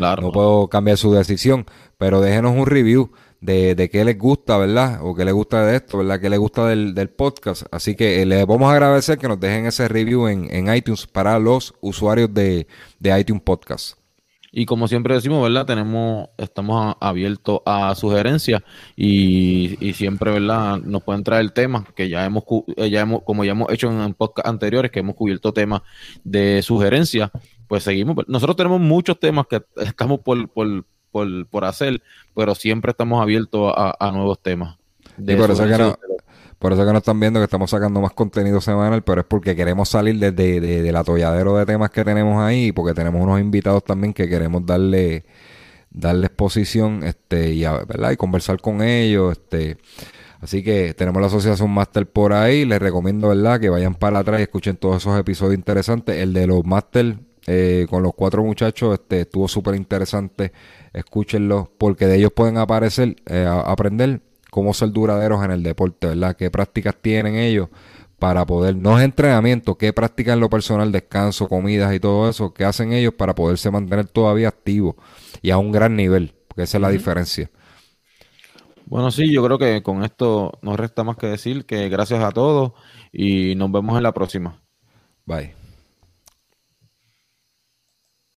no 0.00 0.32
puedo 0.32 0.68
cambiar 0.68 0.96
su 0.96 1.12
decisión, 1.12 1.66
pero 2.00 2.22
déjenos 2.22 2.56
un 2.56 2.64
review 2.64 3.10
de, 3.42 3.74
de 3.74 3.90
qué 3.90 4.06
les 4.06 4.16
gusta, 4.16 4.56
¿verdad? 4.56 5.00
O 5.02 5.14
qué 5.14 5.26
les 5.26 5.34
gusta 5.34 5.66
de 5.66 5.76
esto, 5.76 5.98
¿verdad? 5.98 6.18
¿Qué 6.18 6.30
les 6.30 6.38
gusta 6.38 6.66
del, 6.66 7.10
podcast? 7.10 7.64
Así 7.70 7.94
que 7.94 8.22
eh, 8.22 8.26
les 8.26 8.46
vamos 8.46 8.70
a 8.70 8.72
agradecer 8.72 9.18
que 9.18 9.28
nos 9.28 9.38
dejen 9.38 9.66
ese 9.66 9.86
review 9.86 10.26
en, 10.26 10.48
en 10.50 10.74
iTunes 10.74 11.06
para 11.06 11.38
los 11.38 11.74
usuarios 11.82 12.32
de, 12.32 12.66
de 12.98 13.20
iTunes 13.20 13.42
Podcast. 13.42 13.98
Y 14.50 14.64
como 14.64 14.88
siempre 14.88 15.14
decimos, 15.14 15.42
¿verdad? 15.42 15.66
Tenemos, 15.66 16.30
estamos 16.38 16.96
abiertos 17.00 17.60
a 17.66 17.94
sugerencias 17.94 18.62
y, 18.96 19.76
y, 19.86 19.92
siempre, 19.92 20.32
¿verdad? 20.32 20.78
Nos 20.78 21.02
pueden 21.02 21.22
traer 21.22 21.50
temas 21.50 21.84
que 21.94 22.08
ya 22.08 22.24
hemos, 22.24 22.44
eh, 22.78 22.88
ya 22.88 23.02
hemos, 23.02 23.24
como 23.24 23.44
ya 23.44 23.52
hemos 23.52 23.70
hecho 23.70 23.90
en 23.92 24.14
podcast 24.14 24.48
anteriores, 24.48 24.90
que 24.90 25.00
hemos 25.00 25.16
cubierto 25.16 25.52
temas 25.52 25.82
de 26.24 26.62
sugerencias, 26.62 27.30
pues 27.68 27.82
seguimos. 27.82 28.16
Nosotros 28.26 28.56
tenemos 28.56 28.80
muchos 28.80 29.20
temas 29.20 29.46
que 29.46 29.62
estamos 29.76 30.20
por, 30.20 30.48
por, 31.10 31.46
por 31.46 31.64
hacer, 31.64 32.02
pero 32.34 32.54
siempre 32.54 32.90
estamos 32.92 33.20
abiertos 33.22 33.72
a, 33.76 34.10
nuevos 34.12 34.40
temas. 34.40 34.76
por, 35.16 35.50
eso 35.50 35.64
que 35.64 35.78
no, 35.78 35.96
por 36.58 36.72
eso 36.72 36.84
que 36.84 36.92
nos 36.92 36.98
están 36.98 37.20
viendo 37.20 37.40
que 37.40 37.44
estamos 37.44 37.70
sacando 37.70 38.00
más 38.00 38.12
contenido 38.12 38.60
semanal, 38.60 39.02
pero 39.02 39.22
es 39.22 39.26
porque 39.26 39.56
queremos 39.56 39.88
salir 39.88 40.18
desde 40.18 40.60
de, 40.60 40.82
del 40.82 40.96
atolladero 40.96 41.56
de 41.56 41.66
temas 41.66 41.90
que 41.90 42.04
tenemos 42.04 42.42
ahí, 42.42 42.72
porque 42.72 42.94
tenemos 42.94 43.22
unos 43.22 43.40
invitados 43.40 43.84
también 43.84 44.12
que 44.12 44.28
queremos 44.28 44.64
darle 44.66 45.24
darle 45.92 46.26
exposición 46.26 47.02
este 47.02 47.52
y, 47.52 47.62
¿verdad? 47.62 48.12
y 48.12 48.16
conversar 48.16 48.60
con 48.60 48.80
ellos 48.80 49.32
este 49.32 49.76
Así 50.40 50.62
que 50.62 50.94
tenemos 50.94 51.20
la 51.20 51.26
Asociación 51.26 51.70
Master 51.70 52.06
por 52.06 52.32
ahí. 52.32 52.64
Les 52.64 52.80
recomiendo, 52.80 53.28
¿verdad?, 53.28 53.60
que 53.60 53.68
vayan 53.68 53.94
para 53.94 54.20
atrás 54.20 54.40
y 54.40 54.44
escuchen 54.44 54.76
todos 54.76 54.96
esos 54.96 55.18
episodios 55.18 55.54
interesantes. 55.54 56.16
El 56.16 56.32
de 56.32 56.46
los 56.46 56.64
Master 56.64 57.18
eh, 57.46 57.86
con 57.88 58.02
los 58.02 58.14
cuatro 58.14 58.42
muchachos 58.42 58.94
este, 58.94 59.22
estuvo 59.22 59.48
súper 59.48 59.74
interesante. 59.74 60.52
Escúchenlo, 60.92 61.70
porque 61.78 62.06
de 62.06 62.16
ellos 62.16 62.32
pueden 62.32 62.58
aparecer, 62.58 63.16
eh, 63.26 63.46
aprender 63.46 64.22
cómo 64.50 64.74
ser 64.74 64.90
duraderos 64.90 65.44
en 65.44 65.52
el 65.52 65.62
deporte, 65.62 66.08
¿verdad? 66.08 66.36
¿Qué 66.36 66.50
prácticas 66.50 66.96
tienen 67.00 67.36
ellos 67.36 67.68
para 68.20 68.44
poder, 68.44 68.76
no 68.76 68.98
es 68.98 69.04
entrenamiento, 69.04 69.78
qué 69.78 69.92
prácticas 69.94 70.34
en 70.34 70.40
lo 70.40 70.50
personal, 70.50 70.92
descanso, 70.92 71.48
comidas 71.48 71.92
y 71.94 71.98
todo 71.98 72.28
eso, 72.28 72.52
qué 72.52 72.64
hacen 72.64 72.92
ellos 72.92 73.14
para 73.14 73.34
poderse 73.34 73.70
mantener 73.70 74.06
todavía 74.08 74.48
activos 74.48 74.96
y 75.40 75.50
a 75.50 75.56
un 75.56 75.72
gran 75.72 75.96
nivel, 75.96 76.34
porque 76.46 76.64
esa 76.64 76.76
es 76.76 76.82
la 76.82 76.90
diferencia. 76.90 77.50
Bueno, 78.84 79.10
sí, 79.10 79.32
yo 79.32 79.42
creo 79.44 79.56
que 79.56 79.82
con 79.82 80.04
esto 80.04 80.58
no 80.62 80.76
resta 80.76 81.02
más 81.02 81.16
que 81.16 81.28
decir 81.28 81.64
que 81.64 81.88
gracias 81.88 82.22
a 82.22 82.32
todos 82.32 82.72
y 83.10 83.54
nos 83.54 83.72
vemos 83.72 83.96
en 83.96 84.02
la 84.02 84.12
próxima. 84.12 84.60
Bye. 85.24 85.59